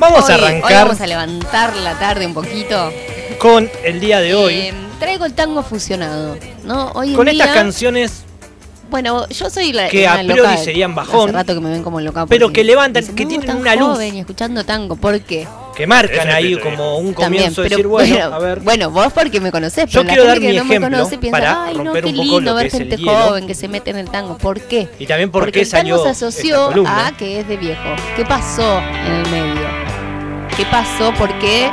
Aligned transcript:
Vamos 0.00 0.24
Hoy- 0.24 0.32
a 0.32 0.36
Hoy 0.38 0.42
arrancar 0.44 0.86
vamos 0.86 1.00
a 1.00 1.06
levantar 1.06 1.76
la 1.76 1.98
tarde 1.98 2.26
un 2.26 2.34
poquito. 2.34 2.90
con 3.38 3.70
el 3.84 4.00
día 4.00 4.20
de 4.20 4.34
hoy. 4.34 4.54
Eh, 4.54 4.74
traigo 4.98 5.24
el 5.24 5.32
tango 5.34 5.62
fusionado, 5.62 6.36
¿no? 6.64 6.90
Hoy 6.94 7.10
en 7.10 7.16
con 7.16 7.26
estas 7.28 7.46
día- 7.46 7.54
canciones, 7.54 8.24
Bueno, 8.90 9.26
yo 9.28 9.48
soy 9.48 9.72
la 9.72 9.88
que 9.88 10.06
a 10.08 10.14
priori 10.16 10.36
loca, 10.36 10.56
serían 10.56 10.94
bajón, 10.96 11.28
Hace 11.28 11.32
rato 11.38 11.54
que 11.54 11.60
me 11.60 11.70
ven 11.70 11.82
como 11.84 12.00
loca. 12.00 12.26
pero 12.26 12.46
porque 12.48 12.60
que 12.62 12.64
levantan, 12.64 13.02
dicen, 13.02 13.14
que 13.14 13.22
"No, 13.22 13.28
tienen 13.28 13.46
tan 13.46 13.56
una 13.58 13.76
luz". 13.76 13.88
joven 13.92 14.16
y 14.16 14.20
escuchando 14.20 14.64
tango, 14.64 14.96
¿por 14.96 15.20
qué? 15.20 15.46
que 15.76 15.86
marcan 15.86 16.28
ahí 16.28 16.56
como 16.58 16.98
un 16.98 17.14
También, 17.14 17.44
comienzo 17.54 17.62
de 17.62 17.68
pero 17.68 17.76
decir, 17.78 17.86
bueno, 17.86 18.14
bueno, 18.18 18.34
a 18.34 18.38
ver. 18.40 18.60
bueno, 18.60 18.90
vos 18.90 19.12
porque 19.14 19.40
me 19.40 19.50
conocés, 19.52 19.86
Yo 19.86 20.00
pero 20.00 20.02
la 20.02 20.08
quiero 20.08 20.24
dar 20.24 20.32
gente 20.34 20.46
que 20.48 20.52
mi 20.52 20.58
no 20.58 20.64
me 20.64 20.74
ejemplo 20.74 20.98
conoce 20.98 21.18
piensa, 21.18 21.38
para 21.38 21.64
ay, 21.64 21.74
no, 21.76 21.92
qué 21.94 22.02
lindo 22.12 22.54
ver 22.56 22.70
gente 22.70 22.96
hielo". 22.96 23.12
joven 23.28 23.46
que 23.46 23.54
se 23.54 23.68
mete 23.68 23.90
en 23.90 23.96
el 23.96 24.10
tango. 24.10 24.36
¿Por 24.36 24.60
qué? 24.60 24.88
Y 24.98 25.06
también 25.06 25.30
por 25.30 25.42
Porque 25.44 25.60
qué 25.60 25.62
el 25.62 25.70
tango 25.70 25.80
salió 25.96 26.02
se 26.02 26.08
asoció 26.10 26.70
a 26.86 27.12
que 27.16 27.40
es 27.40 27.48
de 27.48 27.56
viejo. 27.56 27.80
¿Qué 28.16 28.26
pasó 28.26 28.80
en 28.80 29.12
el 29.12 29.28
medio? 29.30 29.69
¿Qué 30.60 30.66
pasó? 30.66 31.10
¿Por 31.14 31.32
qué 31.38 31.70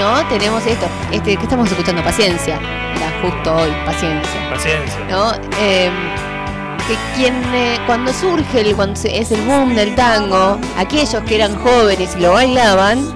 no 0.00 0.26
tenemos 0.28 0.66
esto? 0.66 0.84
Este, 1.12 1.36
¿Qué 1.36 1.42
estamos 1.44 1.70
escuchando? 1.70 2.02
Paciencia. 2.02 2.58
Era 2.96 3.12
justo 3.22 3.54
hoy, 3.54 3.70
paciencia. 3.86 4.50
Paciencia. 4.50 4.98
¿no? 5.08 5.32
Eh, 5.60 5.90
que 6.88 6.96
quien 7.14 7.34
eh, 7.54 7.78
cuando 7.86 8.12
surge 8.12 8.62
el, 8.62 8.74
cuando 8.74 8.96
se- 8.96 9.16
es 9.16 9.30
el 9.30 9.42
boom 9.42 9.76
del 9.76 9.94
tango, 9.94 10.58
aquellos 10.76 11.22
que 11.22 11.36
eran 11.36 11.54
jóvenes 11.54 12.16
y 12.18 12.20
lo 12.22 12.32
bailaban, 12.32 13.14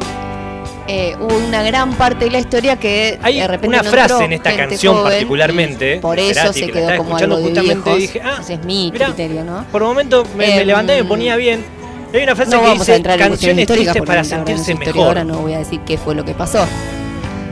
eh, 0.86 1.16
hubo 1.18 1.36
una 1.36 1.64
gran 1.64 1.94
parte 1.94 2.26
de 2.26 2.30
la 2.30 2.38
historia 2.38 2.76
que 2.76 3.18
Hay 3.20 3.40
de 3.40 3.48
repente 3.48 3.80
una 3.80 3.82
frase 3.90 4.24
en 4.26 4.32
esta 4.34 4.54
canción 4.56 4.94
joven, 4.94 5.10
particularmente, 5.12 5.96
Por 6.00 6.20
eso 6.20 6.34
Cerati, 6.34 6.60
se 6.60 6.70
quedó 6.70 6.96
como 6.98 7.16
algo 7.16 7.36
de 7.36 7.60
viejos. 7.60 7.96
dije, 7.98 8.22
ah, 8.24 8.36
Ese 8.40 8.54
es 8.54 8.64
mi 8.64 8.92
mirá, 8.92 9.06
criterio, 9.06 9.42
¿no? 9.42 9.64
Por 9.72 9.82
un 9.82 9.88
momento 9.88 10.24
me, 10.36 10.46
me 10.46 10.60
Em, 10.60 10.66
levanté 10.68 10.96
y 10.98 11.02
me 11.02 11.08
ponía 11.08 11.34
bien. 11.34 11.76
Hay 12.12 12.22
una 12.22 12.34
frase 12.34 12.50
No 12.52 12.60
que 12.62 12.66
vamos 12.66 12.80
a 12.80 12.84
dice 12.84 12.96
entrar 12.96 13.20
en 13.20 13.28
cuestiones 13.28 13.66
canciones 13.66 13.92
tristes 13.92 14.02
para 14.06 14.24
sentirse 14.24 14.74
mejor. 14.74 14.86
historiadora, 14.86 15.24
no 15.24 15.38
voy 15.40 15.52
a 15.54 15.58
decir 15.58 15.80
qué 15.86 15.98
fue 15.98 16.14
lo 16.14 16.24
que 16.24 16.32
pasó. 16.34 16.66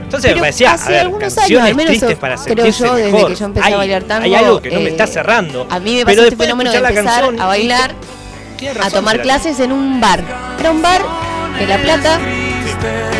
Entonces 0.04 0.30
me 0.30 0.34
Pero 0.34 0.40
parecía, 0.42 0.70
a 0.70 0.74
hace 0.74 0.90
ver, 0.92 1.00
algunos 1.00 1.38
años, 1.38 1.62
al 1.62 1.74
menos 1.74 1.90
tristes 1.90 2.16
para 2.16 2.34
creo 2.36 2.54
sentirse 2.56 2.84
yo, 2.84 2.94
desde 2.94 3.12
mejor. 3.12 3.28
que 3.28 3.34
yo 3.34 3.44
empecé 3.44 3.64
a 3.64 3.66
hay, 3.68 3.74
bailar 3.74 4.02
tango, 4.04 4.24
Hay 4.24 4.34
algo 4.34 4.62
que 4.62 4.70
no 4.70 4.80
me 4.80 4.86
eh, 4.86 4.88
está 4.88 5.06
cerrando. 5.06 5.66
A 5.68 5.78
mí 5.80 5.96
me 5.96 6.04
pasó 6.06 6.22
este 6.22 6.36
de 6.36 6.42
fenómeno 6.42 6.70
de 6.72 6.80
la 6.80 6.88
empezar 6.88 7.20
canción, 7.22 7.40
a 7.40 7.46
bailar 7.46 7.90
a 8.82 8.90
tomar 8.90 9.20
clases 9.20 9.60
en 9.60 9.72
un 9.72 10.00
bar. 10.00 10.22
Era 10.60 10.70
un 10.70 10.80
bar 10.80 11.02
de 11.58 11.66
La 11.66 11.76
Plata. 11.78 12.18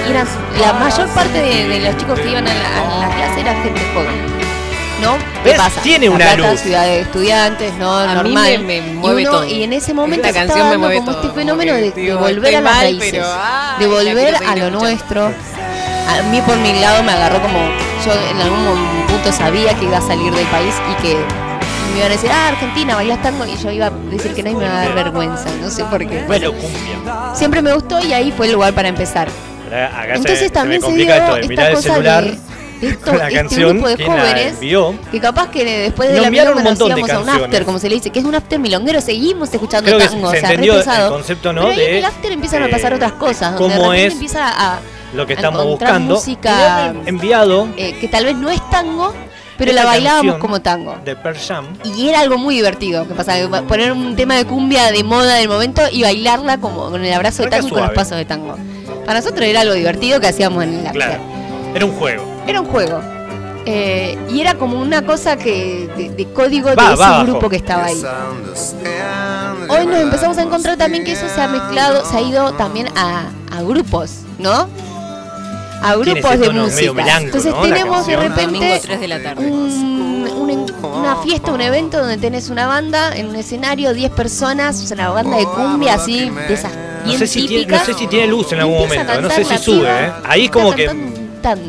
Y 0.06 0.10
eran- 0.10 0.26
la 0.60 0.72
mayor 0.74 1.08
parte 1.08 1.38
de, 1.42 1.68
de 1.68 1.80
los 1.80 1.96
chicos 1.98 2.18
que 2.20 2.30
iban 2.30 2.46
a 2.46 2.54
la, 2.54 2.96
a 3.04 3.08
la 3.08 3.14
clase 3.16 3.40
era 3.40 3.54
gente 3.62 3.80
joven. 3.92 4.35
¿No? 5.02 5.16
¿Qué 5.44 5.50
¿Ves? 5.50 5.58
pasa? 5.58 5.80
Tiene 5.82 6.06
La 6.06 6.12
una 6.12 6.24
Plata, 6.32 6.50
luz. 6.52 6.60
ciudad 6.60 6.84
de 6.84 7.00
estudiantes, 7.00 7.74
¿no? 7.74 7.96
A 7.98 8.06
mí 8.22 8.30
Normal. 8.34 8.58
me- 8.58 8.58
me 8.58 8.76
Y 8.78 8.80
mueve 8.94 9.22
uno- 9.22 9.30
todo. 9.30 9.44
Y 9.44 9.62
en 9.62 9.72
ese 9.74 9.92
momento 9.92 10.26
Esta 10.26 10.28
se 10.28 10.46
canción 10.46 10.58
estaba 10.58 10.64
me 10.64 10.70
dando 10.72 10.86
mueve 10.86 10.96
como 10.96 11.06
todo, 11.12 11.16
este 11.16 11.28
como 11.28 11.38
fenómeno 11.40 11.72
que 11.74 11.80
de, 11.82 11.90
de 11.90 12.00
digo, 12.00 12.18
volver 12.18 12.36
estoy 12.36 12.54
a 12.54 12.60
las 12.62 12.72
mal, 12.74 12.82
raíces. 12.82 13.10
pero, 13.10 13.24
ay, 13.26 13.78
de 13.78 13.86
la 13.88 13.94
volver 13.94 14.14
quiero 14.14 14.36
a 14.36 14.40
lo 14.40 14.46
escuchando. 14.46 14.80
nuestro. 14.80 15.26
A 15.26 16.22
mí 16.30 16.40
por 16.40 16.56
mi 16.58 16.72
lado 16.80 17.02
me 17.02 17.12
agarró 17.12 17.42
como 17.42 17.58
yo 18.04 18.12
en 18.30 18.40
algún 18.40 19.06
punto 19.08 19.32
sabía 19.32 19.74
que 19.74 19.84
iba 19.84 19.98
a 19.98 20.02
salir 20.02 20.32
del 20.32 20.46
país 20.46 20.74
y 20.92 21.02
que 21.02 21.14
me 21.92 21.98
iban 21.98 22.10
a 22.10 22.14
decir, 22.14 22.30
ah, 22.32 22.48
Argentina, 22.48 22.94
bailás 22.94 23.20
tango, 23.22 23.44
y 23.44 23.56
yo 23.56 23.70
iba 23.70 23.86
a 23.86 23.90
decir 23.90 24.32
que 24.32 24.42
no 24.42 24.50
y 24.50 24.54
me 24.54 24.64
iba 24.64 24.76
a 24.78 24.84
dar 24.84 24.94
vergüenza, 24.94 25.50
no 25.60 25.68
sé 25.68 25.84
por 25.84 26.06
qué. 26.06 26.22
Bueno, 26.26 26.52
cumbia. 26.52 27.34
Siempre 27.34 27.60
me 27.60 27.72
gustó 27.74 27.98
y 28.00 28.12
ahí 28.14 28.32
fue 28.34 28.46
el 28.46 28.52
lugar 28.52 28.72
para 28.72 28.88
empezar. 28.88 29.28
Acá 29.66 30.04
se- 30.06 30.14
Entonces 30.14 30.38
se, 30.38 30.50
también 30.50 30.80
me 30.80 30.86
se 30.86 30.86
complica 30.86 31.14
dio 31.14 31.22
esto 31.24 31.34
de 31.36 31.48
mirar 31.48 31.66
esta 31.66 31.68
el 31.70 31.74
cosa 31.84 31.92
celular 31.94 32.24
de 32.24 32.30
esto- 32.82 33.12
la 33.14 33.24
este 33.28 33.34
canción. 33.38 33.70
grupo 33.72 33.88
de 33.88 33.96
¿quién 33.96 34.14
la 34.14 34.20
jóvenes 34.20 34.56
que 35.10 35.20
capaz 35.20 35.50
que 35.50 35.64
después 35.64 36.08
de 36.10 36.20
la 36.20 36.30
milonga 36.30 36.62
nos 36.62 36.80
íbamos 36.80 37.10
a 37.10 37.20
un 37.20 37.28
after, 37.28 37.64
como 37.64 37.78
se 37.78 37.88
le 37.88 37.94
dice, 37.96 38.10
que 38.10 38.18
es 38.18 38.24
un 38.24 38.34
after 38.34 38.58
milonguero, 38.58 39.00
seguimos 39.00 39.52
escuchando 39.52 39.86
Creo 39.86 39.98
tango, 39.98 40.30
se 40.30 40.38
o 40.38 40.40
sea, 40.40 41.04
el 41.04 41.08
concepto, 41.10 41.52
¿no? 41.52 41.62
Pero 41.68 41.72
ahí 41.72 41.86
en 41.86 41.94
el 41.96 42.04
after 42.04 42.32
empiezan 42.32 42.62
a 42.62 42.68
pasar 42.68 42.92
eh, 42.92 42.96
otras 42.96 43.12
cosas, 43.12 43.58
donde 43.58 43.74
de 43.74 43.80
cómo 43.80 43.92
es 43.92 44.12
empieza 44.12 44.48
a, 44.48 44.78
lo 45.14 45.26
que 45.26 45.32
estamos 45.34 45.64
buscando. 45.64 46.14
música- 46.16 46.94
enviado 47.06 47.68
eh, 47.76 47.96
que 48.00 48.08
tal 48.08 48.24
vez 48.24 48.36
no 48.36 48.50
es 48.50 48.60
tango, 48.70 49.14
pero 49.58 49.72
la 49.72 49.84
bailábamos 49.84 50.36
como 50.36 50.60
tango. 50.60 50.96
de 51.04 51.16
Pearl 51.16 51.38
Jam. 51.38 51.66
Y 51.84 52.08
era 52.08 52.20
algo 52.20 52.36
muy 52.38 52.56
divertido, 52.56 53.08
que 53.08 53.14
pasa 53.14 53.36
que 53.36 53.46
poner 53.48 53.92
un 53.92 54.14
tema 54.16 54.36
de 54.36 54.44
cumbia 54.44 54.90
de 54.90 55.02
moda 55.02 55.34
del 55.36 55.48
momento 55.48 55.82
y 55.90 56.02
bailarla 56.02 56.58
como 56.58 56.90
con 56.90 57.02
el 57.04 57.12
abrazo 57.12 57.42
de 57.44 57.48
tango 57.50 57.68
y 57.68 57.70
con 57.70 57.82
los 57.82 57.92
pasos 57.92 58.18
de 58.18 58.24
tango. 58.26 58.56
Para 59.06 59.20
nosotros 59.20 59.46
era 59.48 59.60
algo 59.62 59.74
divertido 59.74 60.20
que 60.20 60.26
hacíamos 60.26 60.64
en 60.64 60.70
el 60.74 60.86
after. 60.86 60.92
Claro. 60.92 61.22
Era 61.74 61.84
un 61.84 61.92
juego. 61.92 62.35
Era 62.46 62.60
un 62.60 62.66
juego. 62.66 63.00
Eh, 63.68 64.16
y 64.30 64.40
era 64.40 64.54
como 64.54 64.80
una 64.80 65.02
cosa 65.04 65.36
que 65.36 65.88
de, 65.96 66.10
de 66.10 66.24
código 66.32 66.68
de 66.70 66.76
Va, 66.76 66.92
ese 66.92 67.02
va 67.02 67.24
grupo 67.24 67.48
que 67.48 67.56
estaba 67.56 67.86
ahí. 67.86 68.00
Hoy 69.68 69.86
nos 69.86 69.96
empezamos 70.00 70.38
a 70.38 70.42
encontrar 70.42 70.76
también 70.76 71.02
que 71.04 71.12
eso 71.12 71.28
se 71.28 71.40
ha 71.40 71.48
mezclado, 71.48 72.04
se 72.04 72.16
ha 72.16 72.20
ido 72.22 72.52
también 72.52 72.86
a, 72.96 73.24
a 73.50 73.62
grupos, 73.62 74.20
¿no? 74.38 74.68
A 75.82 75.96
grupos 75.96 76.38
de 76.38 76.50
música. 76.50 77.18
Entonces 77.18 77.54
tenemos 77.60 78.06
de 78.06 78.16
repente 78.16 78.80
3 78.82 79.00
de 79.00 79.08
la 79.08 79.22
tarde. 79.22 79.46
un- 79.50 79.86
una 80.82 81.16
fiesta, 81.16 81.52
un 81.52 81.60
evento 81.60 81.98
donde 81.98 82.16
tenés 82.18 82.48
una 82.50 82.66
banda 82.66 83.16
en 83.16 83.26
un 83.28 83.36
escenario, 83.36 83.92
10 83.94 84.10
personas, 84.12 84.80
es 84.82 84.90
una 84.92 85.10
banda 85.10 85.36
de 85.38 85.44
cumbia 85.44 85.94
así, 85.94 86.30
de 86.30 86.54
esas 86.54 86.72
No 86.74 87.04
bien 87.04 87.18
sé, 87.18 87.26
si 87.26 87.46
tiene, 87.46 87.62
no 87.62 87.66
típicas. 87.78 87.86
sé 87.86 87.94
si 87.94 88.06
tiene 88.06 88.26
luz 88.28 88.52
en 88.52 88.60
algún 88.60 88.78
momento. 88.78 89.20
No 89.20 89.30
sé 89.30 89.44
si 89.44 89.58
sube, 89.58 89.88
¿eh? 89.88 90.12
Ahí 90.24 90.44
es 90.44 90.50
como 90.50 90.72
que 90.74 90.88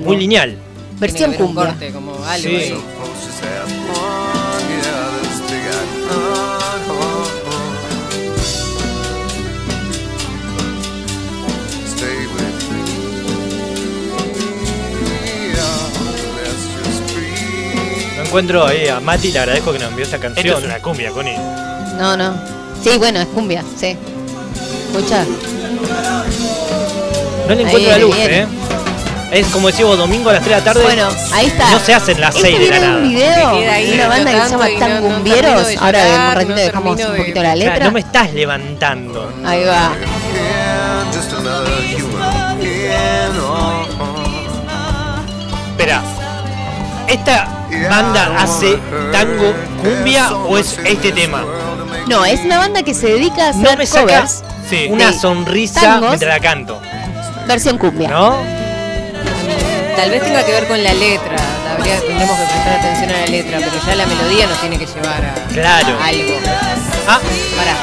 muy 0.03 0.17
lineal. 0.17 0.57
Versión 0.99 1.33
cumbia. 1.33 1.65
corte, 1.67 1.91
como 1.91 2.11
algo 2.25 2.49
Sí. 2.49 2.73
No 18.17 18.23
encuentro 18.23 18.65
ahí 18.65 18.87
a 18.87 18.99
Mati, 18.99 19.31
le 19.31 19.39
agradezco 19.39 19.71
que 19.71 19.79
nos 19.79 19.89
envió 19.89 20.05
esa 20.05 20.15
Esto 20.17 20.33
canción. 20.33 20.57
es 20.59 20.63
una 20.65 20.79
cumbia, 20.79 21.11
Connie. 21.11 21.37
No, 21.97 22.17
no. 22.17 22.33
Sí, 22.83 22.97
bueno, 22.97 23.19
es 23.19 23.27
cumbia, 23.27 23.63
sí. 23.77 23.95
Escucha. 24.93 25.25
No 27.47 27.55
le 27.55 27.61
Ahí 27.61 27.65
encuentro 27.67 27.91
la 27.91 27.97
luz. 27.99 28.15
¿eh? 28.17 28.47
Es 29.31 29.47
como 29.47 29.67
decimos 29.67 29.97
domingo 29.97 30.29
a 30.29 30.33
las 30.33 30.43
3 30.43 30.55
de 30.55 30.59
la 30.61 30.63
tarde. 30.73 30.83
Bueno, 30.83 31.09
ahí 31.33 31.47
está. 31.47 31.69
No 31.71 31.79
se 31.79 31.93
hacen 31.93 32.21
las 32.21 32.35
Este 32.35 32.47
6 32.49 32.59
de 32.59 32.65
la 32.69 32.71
viene 32.71 32.79
de 32.79 32.87
nada. 32.87 32.97
un 33.01 33.09
video 33.09 33.55
de 33.83 33.93
una 33.93 34.07
banda 34.07 34.31
que 34.31 34.41
se 34.41 34.49
llama 34.49 34.65
no- 34.67 34.73
no 34.73 34.79
Tangumbieros. 34.79 35.67
de 35.67 35.77
Ahora 35.77 36.07
en 36.07 36.21
un 36.21 36.31
ratito 36.33 36.49
no 36.49 36.55
dejamos 36.55 36.91
un 36.91 36.97
de- 36.97 37.17
poquito 37.19 37.43
la 37.43 37.49
O 37.53 37.55
sea, 37.55 37.55
letra. 37.55 37.85
no 37.85 37.91
me 37.91 37.99
estás 37.99 38.33
levantando. 38.33 39.33
Ahí 39.45 39.63
va. 39.65 39.91
Espera. 45.71 46.01
¿Esta 47.07 47.47
banda 47.89 48.41
hace 48.41 48.77
tango 49.11 49.53
cumbia 49.81 50.33
o 50.35 50.57
es 50.57 50.77
este 50.83 51.11
tema? 51.11 51.43
No, 52.07 52.25
es 52.25 52.41
una 52.41 52.57
banda 52.57 52.83
que 52.83 52.93
se 52.93 53.07
dedica 53.07 53.47
a 53.47 53.49
hacer 53.49 53.63
No 53.63 53.77
me 53.77 53.85
saca 53.85 54.01
covers, 54.05 54.43
Sí. 54.69 54.87
una 54.89 55.07
de 55.11 55.19
sonrisa 55.19 55.81
tangos. 55.81 56.09
mientras 56.09 56.33
la 56.35 56.39
canto. 56.41 56.81
versión 57.47 57.77
cumbia. 57.77 58.09
¿No? 58.09 58.37
Tal 59.97 60.11
vez 60.11 60.23
tenga 60.23 60.45
que 60.45 60.51
ver 60.51 60.67
con 60.67 60.81
la 60.83 60.93
letra. 60.93 61.35
Habría, 61.73 61.99
tendremos 61.99 62.37
que 62.37 62.45
prestar 62.45 62.79
atención 62.79 63.09
a 63.09 63.19
la 63.21 63.25
letra, 63.25 63.57
pero 63.59 63.71
ya 63.85 63.95
la 63.95 64.05
melodía 64.05 64.47
nos 64.47 64.59
tiene 64.61 64.77
que 64.77 64.85
llevar 64.85 65.25
a, 65.25 65.47
Claro. 65.51 65.97
a 65.99 66.05
algo. 66.05 66.33
Ah, 67.07 67.19
Pará. 67.57 67.75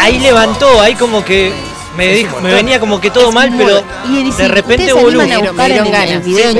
ahí 0.00 0.18
levantó, 0.18 0.80
ahí 0.80 0.94
como 0.94 1.22
que 1.24 1.52
me, 1.96 2.08
dijo, 2.14 2.40
me 2.40 2.54
venía 2.54 2.80
como 2.80 3.00
que 3.00 3.10
todo 3.10 3.32
mal, 3.32 3.52
pero 3.56 3.82
Y 4.08 4.30
de 4.30 4.48
repente 4.48 4.84
¿ustedes 4.84 4.86
se 4.86 4.94
hubo 4.94 5.08
animan 5.08 5.32
a 5.32 5.34
luz. 5.38 5.48
buscar 5.48 5.68
Me 5.68 5.74
dieron 5.74 5.90
ganas. 5.92 6.24
Me 6.24 6.32
dieron 6.32 6.54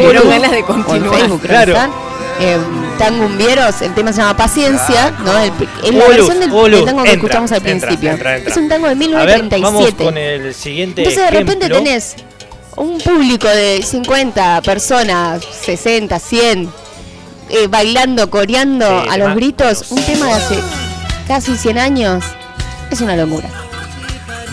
de 0.50 0.62
continuar. 0.62 1.18
Facebook, 1.20 1.42
Claro. 1.42 2.07
Eh, 2.40 2.56
Tangumbieros, 2.98 3.80
el 3.82 3.94
tema 3.94 4.12
se 4.12 4.20
llama 4.20 4.36
Paciencia, 4.36 5.12
¿no? 5.24 5.36
El, 5.38 5.52
es 5.84 5.94
la 5.94 6.08
versión 6.08 6.40
del, 6.40 6.50
tango 6.50 6.64
que 6.64 7.10
Entra, 7.10 7.12
escuchamos 7.12 7.52
al 7.52 7.66
entra, 7.66 7.88
principio. 7.88 8.10
entra. 8.10 8.36
Es 8.36 8.56
un 8.56 8.68
tango 8.68 8.86
de 8.86 8.92
A 8.92 8.94
ver, 9.24 9.42
1937. 9.42 9.62
vamos 9.62 9.94
con 9.94 10.16
el 10.18 10.54
siguiente 10.54 11.02
Entonces 11.02 11.24
de 11.24 11.30
repente 11.30 11.66
ejemplo. 11.66 11.78
tenés 11.84 12.16
un 12.76 12.98
público 12.98 13.48
de 13.48 13.82
50 13.82 14.62
personas, 14.62 15.44
60, 15.64 16.18
100, 16.18 16.70
eh, 17.50 17.66
bailando, 17.68 18.30
coreando 18.30 19.02
Sí, 19.02 19.08
a 19.10 19.16
los 19.18 19.34
gritos, 19.34 19.90
un 19.90 20.02
tema 20.02 20.26
de 20.26 20.32
hace 20.32 20.58
casi 21.26 21.56
100 21.56 21.78
años. 21.78 22.24
Es 22.90 23.00
una 23.00 23.16
locura. 23.16 23.48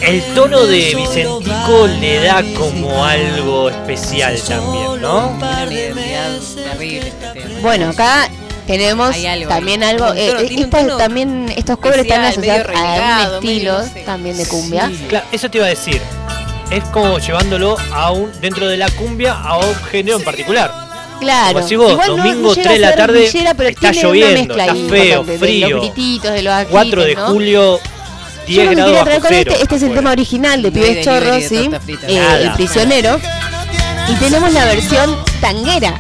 El 0.02 0.22
tono 0.34 0.66
de 0.66 0.94
Vicentico 0.96 1.88
le 1.88 2.20
da 2.22 2.44
como 2.58 3.06
algo 3.06 3.70
especial 3.70 4.40
también, 4.42 5.02
¿no? 5.02 5.30
Una 5.30 5.66
identidad 5.66 6.40
terrible 6.56 7.08
este 7.08 7.42
tema. 7.42 7.60
Bueno, 7.62 7.90
acá 7.90 8.30
tenemos 8.68 9.16
algo 9.16 9.50
también 9.50 9.84
ahí. 9.84 9.92
algo. 9.92 10.08
Tono, 10.08 10.20
eh, 10.20 10.68
tono 10.70 10.98
también 10.98 11.54
estos 11.56 11.78
covers 11.80 12.00
están 12.04 12.26
asociados 12.26 12.68
a 12.76 13.30
un 13.30 13.36
estilo 13.36 13.42
medio, 13.42 13.74
no 13.80 13.84
sé. 13.84 14.02
también 14.02 14.38
de 14.38 14.46
cumbia. 14.48 14.92
Claro, 15.08 15.26
eso 15.32 15.50
te 15.50 15.58
iba 15.58 15.68
a 15.68 15.70
decir. 15.70 16.02
Es 16.72 16.84
como 16.86 17.20
llevándolo 17.20 17.78
a 17.94 18.12
un, 18.12 18.32
dentro 18.42 18.68
de 18.68 18.78
la 18.78 18.90
cumbia 18.90 19.34
a 19.34 19.58
un 19.58 19.76
género 19.92 20.18
en 20.18 20.24
particular. 20.24 20.72
Claro. 21.20 21.62
Como 21.62 21.84
vos, 21.84 21.92
Igual 21.92 22.08
domingo 22.08 22.50
no 22.50 22.54
llega 22.54 22.70
3 22.70 22.74
de 22.74 22.80
la 22.80 22.96
tarde, 22.96 23.20
villera, 23.22 23.54
pero 23.54 23.70
está 23.70 23.92
lloviendo, 23.92 24.58
está 24.58 24.76
feo, 24.76 25.24
de 25.24 25.38
frío. 25.38 25.70
los 25.70 25.82
grititos, 25.82 26.34
de 26.34 26.42
los 26.42 26.66
4 26.66 27.04
de 27.04 27.16
julio 27.16 27.80
Yo 28.48 28.62
10 28.62 28.66
lo 28.66 28.70
que 28.70 28.76
grados 28.76 28.86
quería 28.86 29.00
bajo 29.00 29.06
traer 29.06 29.22
con 29.22 29.30
cero. 29.30 29.52
este, 29.52 29.64
este 29.64 29.76
es 29.76 29.84
el 29.84 29.94
tema 29.94 30.12
original 30.12 30.62
de 30.62 30.72
Pibes 30.72 31.06
Chorros. 31.06 31.52
Eh, 31.52 32.42
el 32.42 32.52
prisionero. 32.54 33.20
Y 34.08 34.14
tenemos 34.16 34.52
la 34.54 34.66
versión 34.66 35.18
tanguera. 35.42 36.00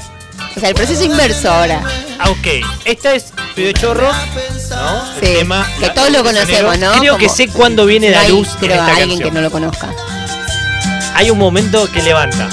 O 0.55 0.59
sea, 0.59 0.69
el 0.69 0.75
proceso 0.75 1.03
inverso 1.03 1.51
ahora. 1.51 1.81
Ah, 2.19 2.29
ok. 2.29 2.47
Esta 2.85 3.13
es 3.13 3.25
Pibe 3.55 3.73
Chorro, 3.73 4.09
¿no? 4.11 5.03
El 5.19 5.27
Sí, 5.27 5.33
tema, 5.37 5.67
que 5.79 5.87
la- 5.87 5.93
todos 5.93 6.11
lo 6.11 6.23
conocemos, 6.23 6.77
¿no? 6.79 6.93
Creo 6.99 7.17
que 7.17 7.27
sé 7.29 7.47
cuándo 7.49 7.85
viene 7.85 8.09
No 8.11 8.21
la 8.21 8.29
luz 8.29 8.47
en 8.49 8.59
pero 8.61 8.73
esta 8.75 8.85
alguien 8.87 9.09
canción. 9.09 9.29
que 9.29 9.35
no 9.35 9.41
lo 9.41 9.51
conozca. 9.51 9.89
Hay 11.15 11.29
un 11.29 11.37
momento 11.37 11.91
que 11.91 12.01
levanta. 12.03 12.47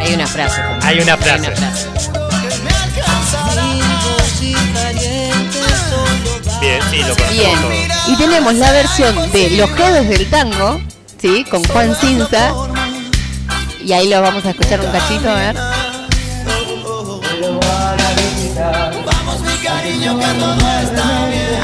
Hay 0.00 0.14
una 0.14 0.26
frase. 0.26 0.60
como- 0.62 0.82
Hay 0.84 0.98
una 1.00 1.16
frase. 1.16 1.52
Bien, 6.60 6.80
sí, 6.90 6.98
lo 7.02 7.14
conozco 7.14 7.32
Bien. 7.32 7.60
todo. 7.60 7.83
Y 8.06 8.16
tenemos 8.16 8.54
la 8.54 8.70
versión 8.72 9.14
de 9.32 9.50
Los 9.50 9.70
Jeves 9.70 10.08
del 10.08 10.28
Tango, 10.28 10.80
¿sí? 11.20 11.44
Con 11.44 11.64
Juan 11.64 11.94
Cinza. 11.94 12.52
Y 13.82 13.92
ahí 13.92 14.08
lo 14.08 14.20
vamos 14.20 14.44
a 14.44 14.50
escuchar 14.50 14.80
un 14.80 14.90
cachito, 14.92 15.30
a 15.30 15.34
ver. 15.34 15.56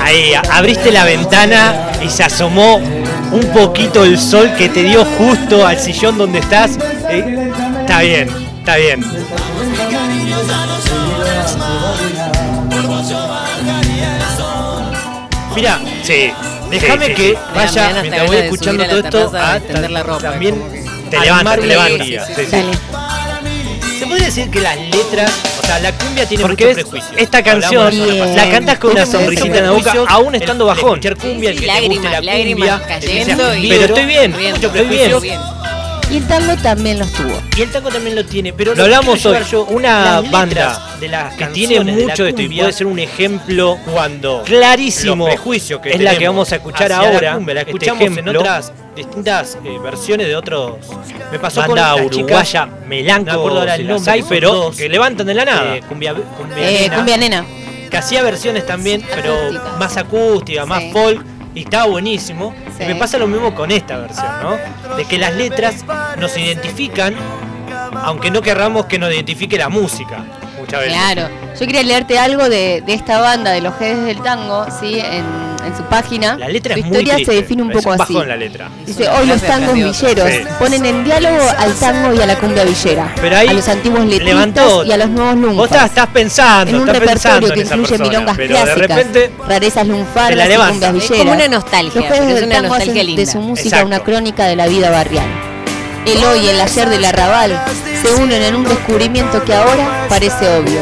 Ahí, 0.03 0.33
abriste 0.51 0.91
la 0.91 1.05
ventana 1.05 1.93
y 2.03 2.09
se 2.09 2.25
asomó 2.25 2.77
un 2.77 3.51
poquito 3.53 4.05
el 4.05 4.19
sol 4.19 4.53
que 4.57 4.69
te 4.69 4.83
dio 4.83 5.05
justo 5.05 5.67
al 5.67 5.79
sillón 5.79 6.19
donde 6.19 6.39
estás. 6.39 6.79
Eh, 7.11 7.53
está 7.83 8.01
bien, 8.01 8.29
está 8.61 8.77
bien. 8.77 9.05
Mira, 15.55 15.81
sí, 16.03 16.33
déjame 16.71 17.07
sí, 17.07 17.15
que 17.15 17.29
sí. 17.31 17.37
vaya, 17.55 17.99
mientras 18.03 18.27
voy 18.27 18.37
escuchando 18.37 18.87
todo 18.87 18.99
esto, 19.01 19.37
a 19.37 19.61
la 19.91 20.03
ropa, 20.03 20.23
también 20.31 20.63
te 21.11 21.19
levanta, 21.21 21.57
te 21.57 21.67
levanta. 21.67 22.05
idea, 22.05 22.27
sí, 22.27 22.33
sí, 22.37 22.43
sí. 22.45 22.51
Dale. 22.51 22.73
Se 23.99 24.07
podría 24.07 24.27
decir 24.27 24.51
que 24.51 24.61
las 24.61 24.79
letras, 24.79 25.31
o 25.63 25.67
sea, 25.67 25.79
la 25.81 25.93
cumbia 25.93 26.27
tiene 26.27 26.43
Porque 26.43 26.65
muchos 26.65 26.77
ves, 26.77 26.85
prejuicios. 26.87 27.21
esta 27.21 27.43
canción 27.43 27.87
Hablamos 27.87 28.29
la 28.37 28.43
Bien. 28.45 28.51
cantas 28.55 28.79
con 28.79 28.93
una 28.93 29.07
sonrisita 29.07 29.59
en 29.59 29.65
la 29.65 29.71
boca, 29.73 29.93
aún 30.09 30.35
estando 30.35 30.65
el- 30.65 30.71
el 30.71 30.77
bajón. 30.77 31.01
escuchar 31.01 31.17
cumbia, 31.17 31.51
el 31.51 31.59
Sí, 31.59 31.65
que 31.65 31.71
te 31.71 31.81
guste 31.81 31.83
lágrimas, 31.83 32.11
la 32.13 32.17
cumbia, 32.19 32.33
lágrimas 32.33 32.81
el 32.83 32.87
cayendo 32.89 33.57
y- 33.57 33.69
Pero 33.69 33.85
estoy 33.85 34.05
bien, 34.07 34.35
estoy 34.35 34.71
prejuicio, 34.71 35.21
bien. 35.21 35.41
Y 36.11 36.17
el 36.17 36.27
tango 36.27 36.57
también 36.61 36.99
los 36.99 37.13
tuvo. 37.13 37.41
Y 37.57 37.63
el 37.63 37.71
tango 37.71 37.89
también 37.89 38.17
lo 38.17 38.25
tiene, 38.25 38.53
pero 38.53 38.75
Lo 38.75 38.83
hablamos 38.83 39.25
hoy, 39.27 39.37
yo 39.49 39.65
una 39.67 40.21
banda 40.23 40.97
de 40.99 41.09
las 41.09 41.35
que 41.35 41.47
tiene 41.47 41.77
la 41.77 41.85
mucho 41.85 42.25
de 42.25 42.31
esto 42.31 42.43
y 42.43 42.49
puede 42.49 42.73
ser 42.73 42.87
un 42.89 42.99
ejemplo 42.99 43.79
cuando 43.93 44.43
clarísimo 44.45 45.27
los 45.27 45.35
prejuicios 45.35 45.81
que 45.81 45.91
es 45.93 46.01
la 46.01 46.17
que 46.17 46.27
vamos 46.27 46.51
a 46.53 46.57
escuchar 46.57 46.91
la 46.91 46.97
ahora. 46.99 47.35
cumbia, 47.35 47.55
la 47.55 47.61
Este 47.61 47.71
escuchamos 47.71 48.03
en 48.03 48.13
ejemplo. 48.13 48.41
otras 48.41 48.73
distintas 48.97 49.57
eh, 49.65 49.79
versiones 49.81 50.27
de 50.27 50.35
otros. 50.37 50.79
Me 51.31 51.39
pasó 51.39 51.61
banda 51.61 51.93
con 51.93 52.05
uruguaya 52.07 52.69
Melanco, 52.89 53.27
no 53.27 53.33
me 53.33 53.39
acuerdo 53.39 53.59
ahora 53.61 53.75
el 53.77 53.87
nombre, 53.87 54.11
hay, 54.13 54.23
pero 54.29 54.53
dos, 54.53 54.77
que 54.77 54.89
levantan 54.89 55.27
de 55.29 55.35
la 55.35 55.45
nada. 55.45 55.77
eh, 55.77 55.83
cumbia, 55.89 56.13
cumbia 56.15 56.69
Eh, 56.71 56.81
nena, 56.83 56.97
cumbia 56.97 57.17
nena. 57.19 57.45
que 57.89 57.97
hacía 57.97 58.23
versiones 58.25 58.67
también, 58.67 59.01
pero 59.15 59.33
más 59.79 59.97
acústicas, 59.97 60.67
más 60.67 60.81
Sí. 60.83 60.91
folk, 60.93 61.25
y 61.55 61.63
estaba 61.63 61.87
buenísimo. 61.87 62.55
Sí. 62.77 62.85
Y 62.85 62.87
me 62.87 62.95
pasa 62.97 63.19
lo 63.19 63.27
mismo 63.27 63.55
con 63.55 63.71
esta 63.71 63.99
versión, 63.99 64.27
¿no? 64.43 64.97
De 64.97 65.05
que 65.05 65.19
las 65.19 65.35
letras 65.35 65.85
nos 66.19 66.37
identifican, 66.37 67.15
aunque 68.03 68.31
no 68.31 68.43
querramos 68.43 68.87
que 68.87 68.99
nos 68.99 69.13
identifique 69.13 69.59
la 69.59 69.69
música, 69.69 70.25
muchas 70.59 70.81
veces. 70.81 70.95
Claro. 70.95 71.29
Yo 71.59 71.67
quería 71.67 71.83
leerte 71.83 72.19
algo 72.19 72.49
de, 72.49 72.83
de 72.87 72.95
esta 72.95 73.21
banda 73.21 73.51
de 73.51 73.61
los 73.61 73.77
Jeves 73.77 74.05
del 74.05 74.23
Tango, 74.23 74.67
¿sí? 74.81 74.99
En, 75.01 75.50
en 75.67 75.77
su 75.77 75.83
página. 75.85 76.37
La 76.37 76.49
letra 76.49 76.75
su 76.75 76.81
es 76.81 76.87
muy 76.87 76.97
historia 76.99 77.15
triste, 77.17 77.33
se 77.33 77.41
define 77.41 77.63
un 77.63 77.71
es 77.73 77.77
poco 77.85 78.03
así. 78.03 78.15
la 78.15 78.37
letra. 78.37 78.69
Dice, 78.87 79.09
hoy 79.09 79.27
los 79.27 79.41
tangos 79.43 79.75
de 79.75 79.85
villeros 79.85 80.29
Sí. 80.31 80.41
ponen 80.59 80.85
en 80.87 81.05
diálogo 81.05 81.39
al 81.59 81.75
tango 81.75 82.15
y 82.15 82.21
a 82.21 82.27
la 82.27 82.37
cumbia 82.39 82.65
villera, 82.65 83.13
Pero 83.21 83.37
ahí 83.37 83.49
a 83.49 83.53
los 83.53 83.69
antiguos 83.69 84.01
letristas 84.01 84.27
levantó- 84.27 84.85
y 84.85 84.93
a 84.93 84.97
los 84.97 85.09
nuevos 85.11 85.35
Vos 85.37 85.43
lunfas. 85.45 85.65
estás, 85.71 85.85
estás 85.91 86.07
pensando, 86.09 86.71
en 86.77 86.83
un 86.83 86.89
estás 86.89 87.05
pensando 87.09 87.47
repertorio 87.47 87.49
en 87.49 87.55
que 87.55 87.61
incluye 87.75 87.89
persona, 87.99 88.09
milongas 88.11 88.37
de 88.37 88.47
clásicas, 88.47 88.77
repente 88.79 89.31
rarezas 89.49 89.87
lunfardas 89.87 90.49
y 90.49 90.53
cumbias 90.55 90.83
Es 90.83 90.93
villeras. 90.95 91.19
como 91.19 91.33
una 91.33 91.49
nostalgia, 91.49 92.01
Los 92.01 92.09
jueves 92.11 92.29
es 92.29 92.35
del 92.35 92.45
una 92.45 92.55
tango 92.61 92.75
hacen 92.75 92.95
de 92.95 93.05
linda. 93.05 93.27
su 93.33 93.39
música 93.41 93.69
Exacto. 93.69 93.87
una 93.87 94.01
crónica 94.01 94.45
de 94.47 94.57
la 94.57 94.67
vida 94.67 94.91
barrial. 94.91 95.27
El 96.07 96.25
hoy 96.25 96.39
y 96.41 96.49
el 96.49 96.61
ayer 96.61 96.89
del 96.89 97.05
arrabal 97.05 97.61
se 98.03 98.15
unen 98.15 98.43
en 98.43 98.55
un 98.57 98.65
descubrimiento 98.65 99.45
que 99.45 99.55
ahora 99.55 100.07
parece 100.09 100.49
obvio. 100.57 100.81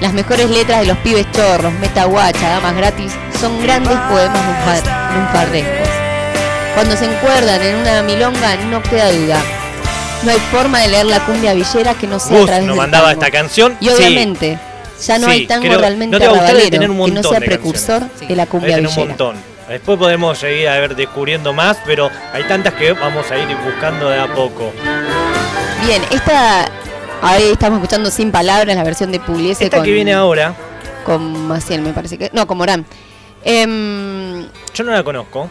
Las 0.00 0.12
mejores 0.12 0.48
letras 0.50 0.80
de 0.80 0.86
los 0.86 0.96
pibes 0.98 1.26
chorros, 1.32 1.72
meta 1.80 2.04
guacha, 2.04 2.48
damas 2.48 2.76
gratis, 2.76 3.12
son 3.40 3.60
grandes 3.62 3.96
poemas 4.10 4.38
lunfar- 4.38 5.14
lunfardescos. 5.14 5.88
Cuando 6.74 6.96
se 6.96 7.04
encuerdan 7.06 7.60
en 7.62 7.76
una 7.76 8.02
milonga 8.02 8.54
no 8.70 8.80
queda 8.82 9.10
duda. 9.10 9.40
No 10.22 10.30
hay 10.32 10.38
forma 10.52 10.80
de 10.80 10.88
leer 10.88 11.06
la 11.06 11.20
cumbia 11.20 11.54
villera 11.54 11.94
que 11.94 12.06
no 12.06 12.18
sea 12.20 12.36
a 12.36 12.40
Gus 12.40 12.46
través 12.46 12.64
nos 12.66 12.74
del 12.74 12.80
mandaba 12.82 13.08
tango. 13.08 13.20
esta 13.22 13.30
canción. 13.32 13.76
Y 13.80 13.88
obviamente, 13.88 14.58
ya 15.04 15.18
no 15.18 15.26
Sí, 15.26 15.32
hay 15.32 15.46
tango 15.46 15.66
creo- 15.66 15.78
realmente 15.78 16.18
no 16.18 16.24
a 16.24 16.28
arrabalero 16.28 16.70
tener 16.70 16.90
un 16.90 17.04
que 17.04 17.10
no 17.12 17.22
sea 17.22 17.40
de 17.40 17.46
precursor 17.46 18.02
de 18.20 18.36
la 18.36 18.46
cumbia 18.46 18.76
tener 18.76 18.86
un 18.88 18.94
villera. 18.94 19.08
montón. 19.08 19.36
Después 19.68 19.98
podemos 19.98 20.38
seguir 20.38 20.68
a 20.68 20.78
ver 20.78 20.94
descubriendo 20.96 21.52
más, 21.52 21.76
pero 21.84 22.10
hay 22.32 22.42
tantas 22.44 22.72
que 22.74 22.92
vamos 22.92 23.30
a 23.30 23.36
ir 23.36 23.54
buscando 23.64 24.08
de 24.08 24.18
a 24.20 24.26
poco. 24.32 24.72
Bien, 25.84 26.02
esta. 26.10 26.68
Ahí 27.22 27.44
estamos 27.52 27.78
escuchando 27.78 28.10
sin 28.10 28.30
palabras 28.30 28.76
la 28.76 28.84
versión 28.84 29.10
de 29.10 29.18
Pugliese 29.20 29.64
Esta 29.64 29.78
con, 29.78 29.84
que 29.86 29.92
viene 29.92 30.12
ahora, 30.14 30.54
con 31.04 31.48
Maciel, 31.48 31.82
me 31.82 31.92
parece 31.92 32.16
que. 32.16 32.30
No, 32.32 32.46
con 32.46 32.58
Morán. 32.58 32.86
Em, 33.44 34.46
yo 34.74 34.84
no 34.84 34.92
la 34.92 35.02
conozco. 35.02 35.50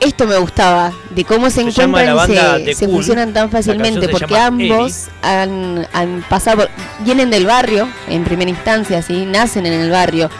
esto 0.00 0.26
me 0.26 0.36
gustaba, 0.38 0.92
de 1.10 1.24
cómo 1.24 1.50
se, 1.50 1.62
encuentran 1.62 2.16
y 2.30 2.64
se, 2.66 2.74
se 2.74 2.86
Cool. 2.86 2.96
fusionan 2.98 3.32
tan 3.32 3.50
fácilmente, 3.50 4.08
porque 4.08 4.36
ambos 4.36 5.08
han, 5.22 5.86
han 5.92 6.24
pasado, 6.28 6.58
por- 6.58 6.70
vienen 7.00 7.30
del 7.30 7.46
barrio, 7.46 7.88
en 8.08 8.24
primera 8.24 8.50
instancia, 8.50 9.02
¿sí? 9.02 9.26
nacen 9.26 9.66
en 9.66 9.72
el 9.74 9.90
barrio. 9.90 10.30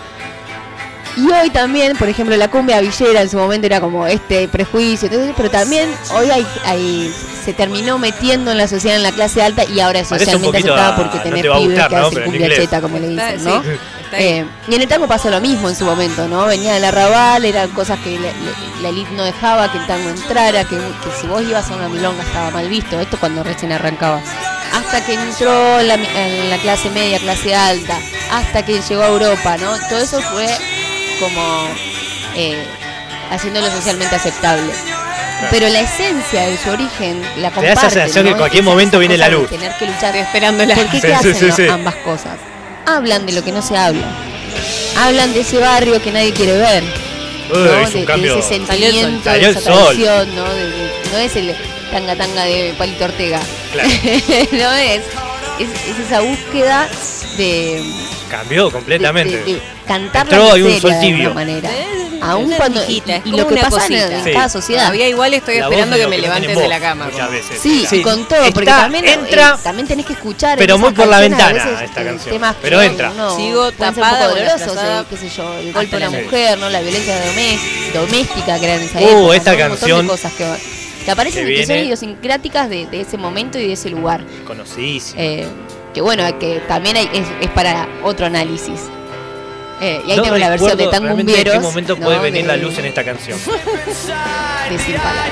Y 1.18 1.30
hoy 1.32 1.50
también, 1.50 1.96
por 1.96 2.08
ejemplo, 2.08 2.36
la 2.36 2.48
cumbia 2.48 2.80
villera 2.80 3.22
en 3.22 3.28
su 3.28 3.36
momento 3.38 3.66
era 3.66 3.80
como 3.80 4.06
este 4.06 4.46
prejuicio, 4.48 5.08
entonces, 5.08 5.34
pero 5.36 5.50
también 5.50 5.88
hoy 6.14 6.30
hay, 6.30 6.46
hay- 6.64 7.12
se 7.44 7.52
terminó 7.54 7.98
metiendo 7.98 8.52
en 8.52 8.58
la 8.58 8.68
sociedad 8.68 8.96
en 8.98 9.02
la 9.02 9.10
clase 9.12 9.42
alta 9.42 9.64
y 9.64 9.80
ahora 9.80 10.00
es 10.00 10.08
socialmente 10.08 10.58
aceptada 10.58 10.96
porque 10.96 11.16
no 11.16 11.22
tenés 11.22 11.42
te 11.42 11.48
pibes 11.50 11.66
gustar, 11.68 11.88
que 11.90 11.96
¿no? 11.96 12.06
hacen 12.06 12.22
cumbia 12.24 12.48
cheta, 12.56 12.80
como 12.80 12.98
le 12.98 13.08
dicen, 13.08 13.40
sí, 13.40 13.44
¿no? 13.46 13.62
Eh, 14.12 14.44
y 14.68 14.74
en 14.74 14.80
el 14.82 14.88
tango 14.88 15.06
pasó 15.06 15.28
lo 15.28 15.40
mismo 15.40 15.68
en 15.68 15.74
su 15.76 15.84
momento, 15.84 16.28
¿no? 16.28 16.46
Venía 16.46 16.74
del 16.74 16.84
arrabal, 16.84 17.44
eran 17.44 17.68
cosas 17.70 17.98
que 18.00 18.18
la, 18.18 18.26
la- 18.28 18.82
la 18.82 18.88
elite 18.90 19.10
no 19.12 19.24
dejaba 19.24 19.70
que 19.72 19.78
el 19.78 19.86
tango 19.86 20.08
entrara, 20.10 20.64
que, 20.64 20.76
que 20.76 21.10
si 21.20 21.26
vos 21.26 21.42
ibas 21.42 21.68
a 21.70 21.74
una 21.74 21.88
milonga 21.88 22.22
estaba 22.22 22.50
mal 22.50 22.68
visto, 22.68 23.00
esto 23.00 23.16
cuando 23.18 23.42
recién 23.42 23.72
arrancaba. 23.72 24.20
Hasta 24.72 25.04
que 25.04 25.14
entró 25.14 25.80
en 25.80 25.88
la, 25.88 25.94
en 25.94 26.50
la 26.50 26.58
clase 26.58 26.90
media, 26.90 27.18
clase 27.18 27.54
alta, 27.54 27.98
hasta 28.30 28.64
que 28.64 28.80
llegó 28.82 29.02
a 29.02 29.08
Europa, 29.08 29.56
¿no? 29.58 29.72
Todo 29.88 29.98
eso 29.98 30.20
fue 30.20 30.46
como 31.18 31.68
eh, 32.36 32.62
haciéndolo 33.30 33.70
socialmente 33.70 34.14
aceptable. 34.16 34.72
Pero 35.50 35.68
la 35.68 35.80
esencia 35.80 36.42
de 36.48 36.56
su 36.58 36.68
origen 36.70 37.22
la 37.36 37.50
Te 37.50 37.60
da 37.60 37.72
esa 37.72 37.74
comparten, 37.82 37.90
sensación 37.90 38.24
que 38.24 38.30
en 38.32 38.36
cualquier 38.38 38.64
momento 38.64 38.98
viene 38.98 39.16
la 39.16 39.28
luz. 39.28 39.48
Tener 39.48 39.72
que 39.78 39.86
luchar 39.86 40.06
Estoy 40.16 40.20
esperándola. 40.22 40.74
¿Por 40.74 40.86
qué, 40.90 41.00
Sí, 41.00 41.06
qué 41.06 41.08
sí, 41.08 41.28
hacen 41.28 41.52
sí, 41.52 41.62
no- 41.62 41.74
ambas 41.74 41.94
cosas? 41.96 42.38
Hablan 42.86 43.24
de 43.26 43.32
lo 43.32 43.44
que 43.44 43.52
no 43.52 43.62
se 43.62 43.76
habla. 43.76 44.02
Hablan 44.96 45.32
de 45.32 45.40
ese 45.40 45.58
barrio 45.58 46.02
que 46.02 46.10
nadie 46.10 46.32
quiere 46.32 46.56
ver. 46.58 46.82
Uy, 47.50 47.58
¿no? 47.58 47.74
es 47.80 47.94
un 47.94 48.00
de, 48.00 48.04
cambio. 48.04 48.34
de 48.34 48.40
ese 48.40 48.66
Salió 48.66 48.88
el 48.88 48.94
sol. 48.94 49.02
sentimiento, 49.22 49.30
de 49.30 49.50
esa 49.50 49.70
¿no? 49.70 50.54
De- 50.54 50.70
de- 50.70 50.90
no 51.12 51.18
es 51.18 51.36
el 51.36 51.56
tanga 51.92 52.16
tanga 52.16 52.44
de 52.44 52.74
Palito 52.76 53.04
Ortega. 53.04 53.40
Claro. 53.72 53.88
no 54.52 54.72
es, 54.74 55.02
es. 55.60 55.68
es 55.70 55.98
esa 56.06 56.20
búsqueda 56.20 56.88
de, 57.36 57.80
Cambió 58.30 58.70
completamente. 58.70 59.36
de- 59.38 59.54
de 59.54 59.62
cantar 59.86 60.26
Entró 60.26 60.48
la 60.48 60.54
ahí 60.54 60.62
un 60.62 60.80
sol 60.80 60.90
de 60.90 61.00
tibio. 61.00 61.28
alguna 61.28 61.34
manera. 61.34 61.70
Aún 62.20 62.46
una 62.46 62.56
cuando 62.56 62.80
y 63.24 63.30
lo 63.30 63.46
que 63.46 63.54
pasa 63.56 63.76
en, 63.86 63.92
cosita. 63.92 64.18
en 64.18 64.24
Sí. 64.24 64.32
cada 64.32 64.48
sociedad. 64.48 64.80
Todavía 64.82 65.08
igual 65.08 65.34
estoy 65.34 65.58
La 65.58 65.64
esperando 65.66 65.96
que 65.96 66.06
me 66.08 66.18
no 66.18 66.34
tienen 66.34 66.58
de 66.58 66.68
la 66.68 66.80
cama. 66.80 67.04
Muchas 67.12 67.30
veces. 67.30 67.60
Sí, 67.60 67.86
Sí. 67.88 67.96
y 67.96 68.02
con 68.02 68.26
todo, 68.26 68.42
porque 68.52 68.68
Está- 68.68 68.82
también, 68.82 69.04
eh, 69.06 69.12
entra, 69.12 69.56
también 69.62 69.86
tenés 69.86 70.04
que 70.04 70.14
escuchar. 70.14 70.58
pero 70.58 70.78
muy 70.78 70.90
por 70.92 71.06
la 71.06 71.20
ventana 71.20 71.52
veces, 71.52 71.80
esta 71.82 72.04
canción. 72.04 72.34
temas 72.34 72.56
Pero 72.60 72.80
que 72.80 72.86
entra. 72.86 73.10
uno 73.12 73.36
Sigo 73.36 73.70
tapada 73.72 74.30
eh, 74.36 75.04
qué 75.08 75.16
sé 75.16 75.28
yo, 75.28 75.54
el 75.58 75.72
golpe 75.72 75.96
a 75.96 76.00
la 76.00 76.10
mujer, 76.10 76.58
¿no? 76.58 76.68
La 76.68 76.80
violencia 76.80 77.16
domés- 77.24 77.92
doméstica 77.94 78.58
que 78.58 78.64
era 78.64 78.74
en 78.74 78.82
esa 78.82 78.98
Uh, 78.98 79.08
época. 79.08 79.36
esta 79.36 79.52
¿no? 79.52 79.58
Canción 79.58 80.06
cosas 80.08 80.32
que, 80.32 80.44
que 81.04 81.10
aparecen 81.12 81.46
que 81.46 81.66
son 81.66 81.76
idiosincráticas 81.78 82.68
de, 82.68 82.86
de 82.86 83.00
ese 83.02 83.16
momento 83.16 83.58
y 83.58 83.68
de 83.68 83.72
ese 83.74 83.90
lugar. 83.90 84.22
Conocidísimo. 84.44 85.20
Eh, 85.22 85.46
que 85.94 86.00
bueno, 86.00 86.22
que 86.38 86.60
también 86.68 86.96
hay- 86.96 87.10
es, 87.12 87.26
es 87.40 87.50
para 87.50 87.88
otro 88.02 88.26
análisis. 88.26 88.80
Eh, 89.80 90.02
y 90.06 90.10
ahí 90.10 90.16
No 90.16 90.22
tenemos 90.24 90.40
la 90.40 90.50
versión 90.50 90.76
de 90.76 90.86
Tangumbieros. 90.88 91.54
¿En 91.54 91.60
qué 91.60 91.66
momento 91.66 91.96
¿no? 91.96 92.04
puede 92.04 92.18
venir 92.18 92.42
de- 92.42 92.48
la 92.48 92.56
luz 92.56 92.76
en 92.78 92.86
esta 92.86 93.04
canción? 93.04 93.38
de 94.70 94.78
Sin 94.78 94.96
Palabras. 94.96 95.28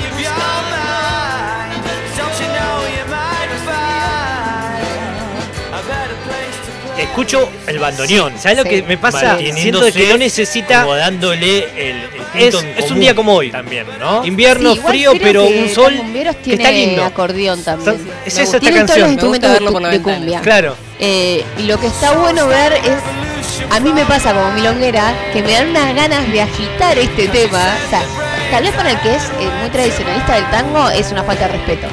Escucho 6.99 7.49
el 7.67 7.79
bandoneón. 7.79 8.33
¿Sabes 8.39 8.59
lo 8.59 8.63
Sí. 8.65 8.69
que 8.71 8.83
me 8.83 8.97
pasa? 8.99 9.39
Siento 9.39 9.81
que 9.93 10.09
no 10.09 10.19
necesita. 10.19 10.83
Como 10.83 10.95
dándole 10.97 11.59
el, 11.91 11.97
el 11.97 12.01
punto 12.09 12.39
Es, 12.39 12.55
en 12.65 12.79
es 12.85 12.91
un 12.91 13.01
día 13.01 13.15
como 13.15 13.35
hoy. 13.35 13.51
También, 13.51 13.87
¿no? 13.99 14.25
Invierno, 14.25 14.75
Sí, 14.75 14.81
frío, 14.87 15.13
pero 15.21 15.47
que 15.47 15.59
un 15.63 15.69
sol 15.69 15.95
Tangumberos 15.97 16.37
que 16.37 16.43
tiene 16.43 16.63
está 16.65 16.71
lindo. 16.73 17.05
acordeón 17.05 17.63
también. 17.63 17.97
Son- 17.99 18.09
es 18.25 18.35
Me 18.37 18.43
esa 18.43 18.43
esta 18.43 18.61
Tienen 18.61 18.87
todos 18.87 18.99
los 18.99 19.07
canción. 19.07 19.07
Me 19.09 19.13
instrumentos 19.13 19.29
gusta 19.29 19.47
de, 19.49 19.53
verlo 19.55 19.73
por 19.73 19.83
la 19.83 19.89
de 19.89 19.95
ventana. 19.99 20.17
cumbia. 20.19 20.41
Claro. 20.41 20.77
Eh, 20.99 21.45
y 21.59 21.63
lo 21.65 21.79
que 21.81 21.87
está 21.89 22.13
bueno 22.13 22.47
ver 22.47 22.73
es, 22.73 23.71
a 23.71 23.81
mí 23.81 23.93
me 23.93 24.05
pasa 24.05 24.33
como 24.33 24.51
milonguera, 24.53 25.13
que 25.33 25.43
me 25.43 25.53
dan 25.53 25.69
unas 25.69 25.95
ganas 25.95 26.31
de 26.33 26.41
agitar 26.43 26.99
este 26.99 27.29
tema. 27.29 27.75
O 27.87 27.91
sea, 27.91 28.03
tal 28.51 28.63
vez 28.65 28.73
para 28.75 28.91
el 28.93 29.01
que 29.01 29.15
es 29.15 29.23
eh, 29.41 29.49
muy 29.61 29.71
tradicionalista 29.71 30.35
del 30.35 30.51
tango 30.51 30.89
es 30.91 31.11
una 31.13 31.23
falta 31.25 31.47
de 31.49 31.53
respeto. 31.59 31.87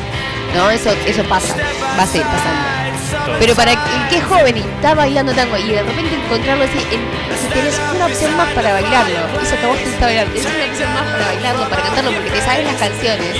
¿No? 0.56 0.70
Eso, 0.70 0.92
eso 1.08 1.24
pasa, 1.24 1.56
va 1.98 2.04
a 2.04 2.08
seguir 2.08 2.28
pasando. 2.28 2.83
Pero 3.40 3.56
para 3.56 3.72
es 3.74 4.24
joven 4.30 4.58
y 4.58 4.62
está 4.62 4.94
bailando 4.94 5.34
tango 5.34 5.58
y 5.58 5.68
de 5.72 5.84
repente 5.84 6.16
encontrarlo 6.16 6.64
así, 6.64 6.78
en, 6.92 7.02
si 7.40 7.48
tenés 7.54 7.80
una 7.96 8.06
opción 8.06 8.36
más 8.38 8.50
para 8.54 8.74
bailarlo, 8.74 9.20
eso 9.42 9.56
que 9.58 9.66
a 9.66 9.68
vos 9.68 9.78
te 9.78 9.86
gusta 9.90 10.06
bailar, 10.06 10.28
tenés 10.28 10.46
una 10.46 10.66
opción 10.66 10.94
más 10.94 11.04
para 11.12 11.26
bailarlo, 11.28 11.70
para 11.70 11.82
cantarlo, 11.84 12.12
porque 12.12 12.30
te 12.32 12.42
sabes 12.42 12.66
las 12.66 12.76
canciones, 12.76 13.36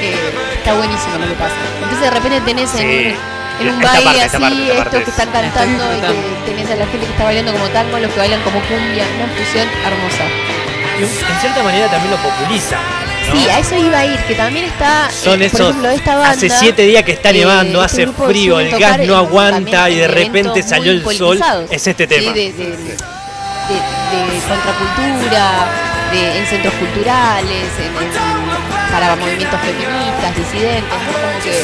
eh, 0.00 0.16
está 0.56 0.74
buenísimo 0.74 1.18
lo 1.18 1.26
que 1.28 1.34
pasa. 1.34 1.54
Entonces 1.82 2.00
de 2.00 2.10
repente 2.10 2.40
tenés 2.42 2.70
en, 2.74 2.80
Sí. 2.80 3.16
un- 3.60 3.66
en 3.66 3.74
un 3.74 3.80
baile 3.80 4.10
esta 4.24 4.36
así, 4.36 4.44
parte, 4.44 4.62
esta 4.62 4.76
parte 4.76 4.96
estos 4.98 5.02
que 5.04 5.10
es- 5.10 5.18
están 5.18 5.30
cantando 5.32 5.84
y 5.96 6.00
que 6.00 6.50
tenés 6.52 6.70
a 6.70 6.76
la 6.76 6.86
gente 6.86 7.06
que 7.06 7.12
está 7.12 7.24
bailando 7.24 7.52
como 7.52 7.66
tango, 7.70 7.98
los 7.98 8.10
que 8.12 8.18
bailan 8.20 8.40
como 8.42 8.60
cumbia, 8.60 9.04
una 9.16 9.26
fusión 9.36 9.66
hermosa. 9.84 10.24
Y 10.98 11.02
en 11.04 11.40
cierta 11.40 11.62
manera 11.62 11.88
también 11.88 12.10
lo 12.10 12.16
populiza. 12.18 12.76
¿No? 13.28 13.40
Sí, 13.40 13.48
a 13.48 13.58
eso 13.58 13.76
iba 13.76 13.98
a 13.98 14.06
ir, 14.06 14.18
que 14.20 14.34
también 14.34 14.64
está, 14.66 15.10
Son 15.10 15.40
eh, 15.42 15.48
por 15.50 15.60
esos. 15.60 15.70
ejemplo, 15.70 15.90
esta 15.90 16.14
banda. 16.16 16.30
hace 16.30 16.48
siete 16.50 16.82
días 16.82 17.02
que 17.04 17.12
está 17.12 17.30
eh, 17.30 17.34
nevando, 17.34 17.84
este 17.84 18.02
hace 18.04 18.12
frío, 18.12 18.60
el 18.60 18.70
gas 18.78 18.98
no 19.06 19.16
aguanta 19.16 19.90
y 19.90 19.96
de 19.96 20.04
en 20.04 20.12
repente 20.12 20.62
salió 20.62 20.92
el 20.92 21.04
sol. 21.16 21.38
Es 21.70 21.86
este 21.86 22.06
tema. 22.06 22.32
de, 22.32 22.52
de- 22.52 22.52
de- 22.52 23.76
de 24.16 24.40
contracultura, 24.48 25.66
de, 26.12 26.38
en 26.38 26.46
centros 26.46 26.72
culturales, 26.74 27.64
en, 27.78 28.04
en- 28.06 28.92
para 28.92 29.16
movimientos 29.16 29.58
feministas, 29.60 30.36
disidentes, 30.36 30.82
¿no? 31.06 31.12
Como 31.12 31.42
que 31.42 31.60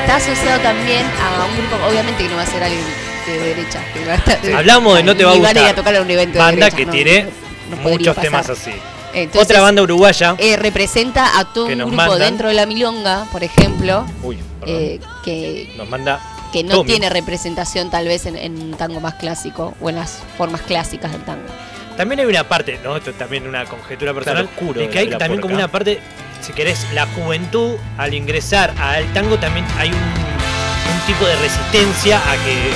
está 0.00 0.16
asociado 0.16 0.60
también 0.60 1.04
a 1.20 1.44
un 1.44 1.56
grupo, 1.58 1.76
obviamente 1.86 2.22
que 2.24 2.28
no 2.30 2.36
va 2.36 2.42
a 2.42 2.46
ser 2.46 2.62
alguien 2.62 2.82
de 3.26 3.38
derecha. 3.38 3.80
que 3.92 4.04
va 4.06 4.14
a 4.14 4.16
estar- 4.16 4.54
Hablamos 4.56 4.96
de 4.96 5.02
No 5.02 5.14
te 5.14 5.24
va 5.24 5.32
a 5.32 5.34
gustar. 5.34 5.58
a 5.66 5.74
tocar 5.74 5.94
a 5.96 6.00
un 6.00 6.10
evento 6.10 6.32
de 6.32 6.38
Banda 6.38 6.56
derecha, 6.70 6.76
que 6.76 6.86
no, 6.86 6.92
tiene 6.92 7.26
no- 7.70 7.76
muchos 7.76 8.16
temas 8.16 8.48
así. 8.48 8.72
Entonces, 9.14 9.42
Otra 9.50 9.60
banda 9.60 9.82
uruguaya. 9.82 10.34
eh, 10.38 10.56
representa 10.56 11.38
a 11.38 11.44
todo 11.52 11.66
un 11.66 11.78
grupo 11.78 11.92
mandan. 11.94 12.18
dentro 12.20 12.48
de 12.48 12.54
la 12.54 12.66
milonga, 12.66 13.26
por 13.32 13.44
ejemplo, 13.44 14.06
Uy, 14.22 14.38
eh, 14.66 15.00
que 15.24 15.72
Nos 15.76 15.88
manda. 15.88 16.20
que 16.52 16.62
no 16.64 16.76
Tommy. 16.76 16.90
tiene 16.90 17.10
representación 17.10 17.90
tal 17.90 18.06
vez 18.08 18.26
en, 18.26 18.36
en 18.36 18.60
un 18.60 18.70
tango 18.72 19.00
más 19.00 19.14
clásico 19.14 19.74
o 19.80 19.88
en 19.90 19.96
las 19.96 20.22
formas 20.36 20.62
clásicas 20.62 21.12
del 21.12 21.22
tango. 21.22 21.44
También 21.96 22.20
hay 22.20 22.26
una 22.26 22.48
parte, 22.48 22.80
¿no? 22.82 22.96
Esto 22.96 23.10
es 23.10 23.18
también 23.18 23.46
una 23.46 23.66
conjetura 23.66 24.14
personal. 24.14 24.44
Claro, 24.48 24.56
oscuro 24.58 24.80
de 24.80 24.88
que 24.88 24.98
hay 24.98 25.08
de 25.08 25.16
también 25.16 25.40
como 25.42 25.54
una 25.54 25.68
parte, 25.68 26.00
si 26.40 26.52
querés, 26.54 26.86
la 26.94 27.06
juventud 27.06 27.74
al 27.98 28.14
ingresar 28.14 28.72
al 28.80 29.04
tango 29.12 29.36
también 29.38 29.66
hay 29.78 29.90
un, 29.90 29.94
un 29.96 31.00
tipo 31.06 31.26
de 31.26 31.36
resistencia 31.36 32.16
a 32.18 32.34
que 32.36 32.70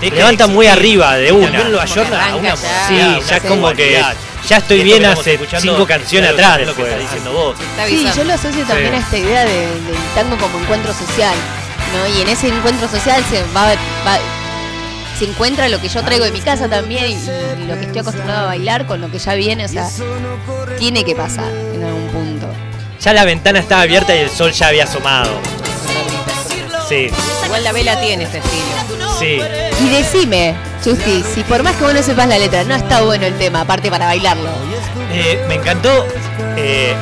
te 0.00 0.10
levanta 0.10 0.46
muy 0.46 0.66
arriba 0.66 1.16
de 1.16 1.32
una. 1.32 1.50
también 1.52 1.74
a 1.76 2.36
una 2.36 2.54
ya. 2.54 2.86
Sí, 2.88 2.94
una 2.94 3.20
ya 3.20 3.40
como 3.40 3.72
que 3.72 4.02
ya 4.48 4.56
estoy 4.58 4.82
bien 4.82 5.04
hace 5.06 5.38
cinco 5.58 5.86
canciones 5.86 6.30
atrás 6.30 6.60
es 6.60 6.66
lo 6.66 6.74
que 6.74 6.82
estás 6.82 7.00
diciendo 7.00 7.32
vos. 7.32 7.56
Sí, 7.88 8.06
yo 8.16 8.24
lo 8.24 8.34
asocio 8.34 8.64
también 8.66 8.90
Sí. 8.90 8.96
a 8.96 8.98
esta 9.00 9.18
idea 9.18 9.44
de- 9.44 9.66
del 9.66 9.96
tango 10.14 10.36
como 10.36 10.58
encuentro 10.60 10.92
social, 10.92 11.34
¿no? 11.96 12.14
Y 12.18 12.22
en 12.22 12.28
ese 12.28 12.48
encuentro 12.48 12.88
social 12.88 13.24
se 13.30 13.42
va, 13.56 13.68
va- 14.06 14.18
se 15.18 15.24
encuentra 15.24 15.68
lo 15.68 15.80
que 15.80 15.88
yo 15.88 16.02
traigo 16.02 16.24
de 16.24 16.32
mi 16.32 16.40
casa 16.40 16.68
también 16.68 17.04
y, 17.06 17.14
y 17.14 17.66
lo 17.66 17.74
que 17.78 17.86
estoy 17.86 18.00
acostumbrado 18.00 18.42
a 18.42 18.46
bailar 18.46 18.86
con 18.86 19.00
lo 19.00 19.10
que 19.10 19.18
ya 19.18 19.34
viene, 19.34 19.64
o 19.64 19.68
sea, 19.68 19.88
tiene 20.78 21.04
que 21.04 21.14
pasar 21.14 21.50
en 21.74 21.84
algún 21.84 22.08
punto. 22.08 22.46
Ya 23.00 23.12
la 23.14 23.24
ventana 23.24 23.60
estaba 23.60 23.82
abierta 23.82 24.14
y 24.14 24.18
el 24.20 24.30
sol 24.30 24.50
ya 24.52 24.68
había 24.68 24.84
asomado. 24.84 25.38
Sí, 26.88 27.08
Igual 27.46 27.64
la 27.64 27.72
vela 27.72 27.98
tiene 28.00 28.24
este 28.24 28.38
estilo. 28.38 29.18
sí. 29.18 29.40
Y 29.82 29.88
decime, 29.88 30.54
Chusti, 30.82 31.22
si 31.22 31.42
por 31.44 31.62
más 31.62 31.74
que 31.76 31.84
vos 31.84 31.94
no 31.94 32.02
sepas 32.02 32.26
la 32.28 32.38
letra, 32.38 32.64
no 32.64 32.74
está 32.74 33.02
bueno 33.02 33.26
el 33.26 33.36
tema, 33.36 33.62
aparte 33.62 33.90
para 33.90 34.06
bailarlo. 34.06 34.50
Eh, 35.12 35.44
me 35.48 35.54
encantó. 35.56 36.06
Eh, 36.56 36.94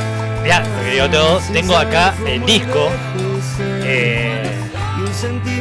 porque 0.42 0.90
digo 0.92 1.08
todo, 1.10 1.40
tengo 1.52 1.76
acá 1.76 2.14
el 2.26 2.44
disco. 2.44 2.90
Eh, 3.84 4.42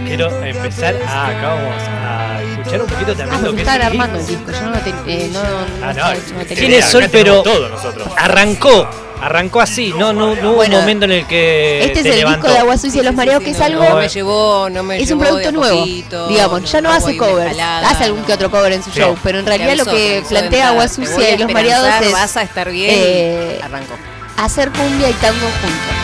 quiero 0.08 0.44
empezar 0.44 0.96
a. 1.08 1.28
Acá 1.28 1.48
vamos 1.54 1.84
a 1.84 2.42
escuchar 2.42 2.82
un 2.82 2.88
poquito 2.88 3.12
Ah, 3.12 3.16
también 3.18 3.42
lo 3.44 3.48
porque 3.50 3.64
que 3.64 3.70
armando 3.70 4.20
el 4.20 4.28
disco. 4.28 4.52
yo 4.52 4.62
no, 4.70 4.80
te, 4.80 4.90
eh, 5.08 5.30
no, 5.32 5.44
no, 5.44 5.50
Ah, 5.86 5.94
no, 5.94 6.14
no 6.14 6.46
tenía 6.46 6.56
tiene 6.56 6.82
sol, 6.82 7.08
pero 7.12 7.44
todo 7.44 7.70
nosotros. 7.70 8.08
arrancó. 8.18 8.90
Arrancó 9.22 9.62
así, 9.62 9.94
no, 9.96 10.14
no, 10.14 10.36
no 10.36 10.50
hubo 10.50 10.56
Bueno, 10.56 10.76
un 10.78 10.82
momento 10.82 11.06
en 11.06 11.12
el 11.12 11.28
que. 11.28 11.84
Este 11.86 12.00
es 12.00 12.04
te 12.04 12.10
el 12.10 12.16
levantó. 12.18 12.40
disco 12.42 12.54
de 12.54 12.60
Agua 12.60 12.78
Sucia 12.78 13.02
y 13.02 13.06
los 13.06 13.14
Mareados, 13.14 13.44
que 13.44 13.52
es 13.52 13.60
no, 13.60 13.66
algo... 13.66 13.84
No 13.90 13.96
me 13.98 14.10
llevó, 14.10 14.70
no 14.72 14.84
me 14.84 14.96
es 14.96 15.12
un 15.12 15.20
llevó 15.20 15.22
producto 15.30 15.52
nuevo, 15.52 15.80
poquito, 15.80 16.28
digamos, 16.28 16.72
ya 16.72 16.82
no 16.82 16.90
hace 16.92 17.18
covers, 17.18 17.52
escalada, 17.52 17.90
hace 17.90 18.04
algún 18.06 18.24
que 18.24 18.34
otro 18.34 18.50
cover 18.50 18.74
en 18.74 18.84
su 18.84 18.90
Sí. 18.90 19.00
show, 19.00 19.16
pero 19.24 19.38
en 19.40 19.46
realidad 19.46 19.76
lo 19.76 19.84
avisó, 19.84 19.92
que 19.96 20.24
plantea 20.28 20.70
Agua 20.70 20.88
Sucia 20.88 21.30
y 21.36 21.38
los 21.38 21.52
Mareados 21.54 21.88
es 22.02 22.12
vas 22.12 22.36
a 22.36 22.42
estar 22.42 22.72
bien 22.72 22.90
eh, 22.92 23.60
arrancó. 23.64 23.94
hacer 24.38 24.72
cumbia 24.72 25.10
y 25.10 25.14
tango 25.14 25.46
juntos, 25.62 25.96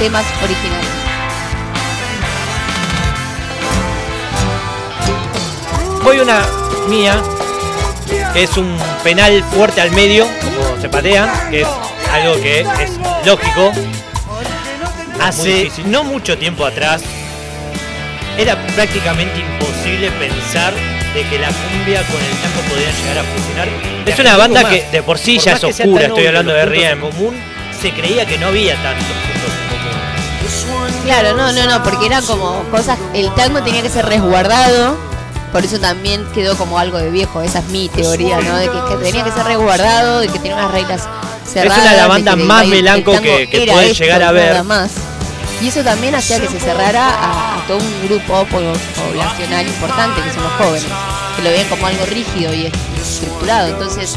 temas 0.00 0.24
originales. 0.42 0.88
Voy 6.02 6.18
una 6.18 6.42
mía, 6.88 7.22
que 8.32 8.42
es 8.42 8.56
un 8.56 8.76
penal 9.04 9.44
fuerte 9.54 9.80
al 9.80 9.90
medio, 9.92 10.26
como 10.42 10.80
se 10.80 10.88
patea, 10.88 11.48
que 11.50 11.60
es 11.62 11.68
algo 12.12 12.40
que 12.40 12.60
es 12.60 12.98
lógico. 13.24 13.72
Hace 15.20 15.70
no 15.86 16.02
mucho 16.04 16.38
tiempo 16.38 16.64
atrás, 16.64 17.02
era 18.38 18.56
prácticamente 18.74 19.38
imposible 19.40 20.10
pensar 20.12 20.72
de 21.14 21.22
que 21.24 21.38
la 21.38 21.48
cumbia 21.48 22.02
con 22.04 22.20
el 22.20 22.36
tango 22.38 22.60
podían 22.70 22.94
llegar 22.96 23.18
a 23.18 23.24
funcionar. 23.24 23.68
Es 24.06 24.18
una 24.18 24.36
banda 24.36 24.68
que 24.70 24.86
de 24.90 25.02
por 25.02 25.18
sí 25.18 25.36
Por 25.36 25.44
ya 25.44 25.52
es 25.52 25.64
oscura, 25.64 26.06
estoy 26.06 26.26
hablando 26.26 26.52
de 26.52 26.64
Riem. 26.64 27.00
común, 27.00 27.36
se 27.80 27.92
creía 27.92 28.24
que 28.24 28.38
no 28.38 28.46
había 28.48 28.74
tantos 28.76 29.04
puntos 29.04 29.52
en 29.60 30.88
común. 30.88 31.04
Claro, 31.04 31.36
no, 31.36 31.52
no, 31.52 31.66
no, 31.66 31.82
porque 31.82 32.06
era 32.06 32.22
como 32.22 32.62
cosas, 32.70 32.98
el 33.12 33.34
tango 33.34 33.62
tenía 33.62 33.82
que 33.82 33.90
ser 33.90 34.06
resguardado, 34.06 34.96
por 35.52 35.64
eso 35.64 35.78
también 35.80 36.24
quedó 36.34 36.56
como 36.56 36.78
algo 36.78 36.98
de 36.98 37.10
viejo, 37.10 37.42
esa 37.42 37.58
es 37.60 37.66
mi 37.66 37.88
teoría, 37.88 38.38
¿no? 38.40 38.56
De 38.56 38.68
que, 38.68 38.78
que 38.88 38.96
tenía 39.04 39.24
que 39.24 39.32
ser 39.32 39.44
resguardado, 39.44 40.20
de 40.20 40.28
que 40.28 40.38
tenía 40.38 40.54
unas 40.56 40.70
reglas 40.70 41.08
cerradas. 41.50 41.78
una 41.82 41.90
de 41.90 41.96
las 41.96 42.08
bandas 42.08 42.36
más 42.36 42.66
melanco 42.66 43.12
que- 43.20 43.48
que 43.48 43.66
podés 43.70 43.90
esto, 43.92 44.04
llegar 44.04 44.22
a 44.22 44.32
ver. 44.32 44.50
Nada 44.50 44.62
más. 44.64 44.90
Y 45.60 45.68
eso 45.68 45.82
también 45.82 46.14
hacía 46.14 46.40
que 46.40 46.48
se 46.48 46.58
cerrara 46.58 47.06
a, 47.06 47.58
a 47.58 47.66
todo 47.66 47.76
un 47.78 48.08
grupo 48.08 48.46
po- 48.46 48.60
poblacional 49.02 49.66
importante, 49.66 50.22
que 50.22 50.32
son 50.32 50.42
los 50.44 50.52
jóvenes, 50.52 50.86
que 51.36 51.42
lo 51.42 51.50
veían 51.50 51.68
como 51.68 51.86
algo 51.86 52.06
rígido 52.06 52.54
y 52.54 52.72
estructurado. 52.98 53.68
Entonces, 53.68 54.16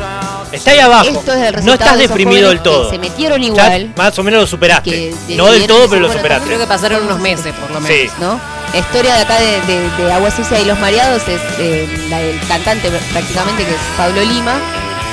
Está 0.53 0.71
ahí 0.71 0.79
abajo. 0.79 1.03
esto 1.09 1.33
es 1.33 1.41
el 1.47 1.53
resultado 1.53 1.65
No 1.65 1.73
estás 1.73 1.97
de 1.97 2.03
esos 2.05 2.15
deprimido 2.17 2.47
del 2.47 2.59
que 2.59 2.63
todo. 2.63 2.89
se 2.89 2.97
metieron 2.97 3.41
Ya 3.41 3.47
igual. 3.47 3.93
más 3.97 4.17
o 4.19 4.23
menos 4.23 4.39
lo 4.41 4.47
superaste. 4.47 4.89
que 4.91 5.35
no 5.35 5.47
del 5.47 5.67
todo, 5.67 5.89
pero 5.89 6.01
lo 6.03 6.13
superaste. 6.13 6.45
Creo 6.47 6.59
que 6.59 6.67
pasaron 6.67 7.03
unos 7.03 7.19
meses 7.19 7.53
por 7.53 7.71
lo 7.71 7.81
menos. 7.81 7.97
Sí. 7.97 8.09
¿no? 8.21 8.39
La 8.74 8.80
historia 8.80 9.13
de 9.15 9.22
acá 9.22 9.39
de, 9.39 9.62
de- 9.62 9.89
de 10.03 10.12
Agua 10.12 10.32
Sucia 10.32 10.60
y 10.60 10.65
los 10.65 10.80
Mareados 10.80 11.22
es 11.27 11.39
eh, 11.60 12.08
la 12.10 12.18
del 12.20 12.39
cantante 12.48 12.89
prácticamente 13.12 13.65
que 13.65 13.72
es 13.72 13.77
Pablo 13.96 14.22
Lima, 14.22 14.56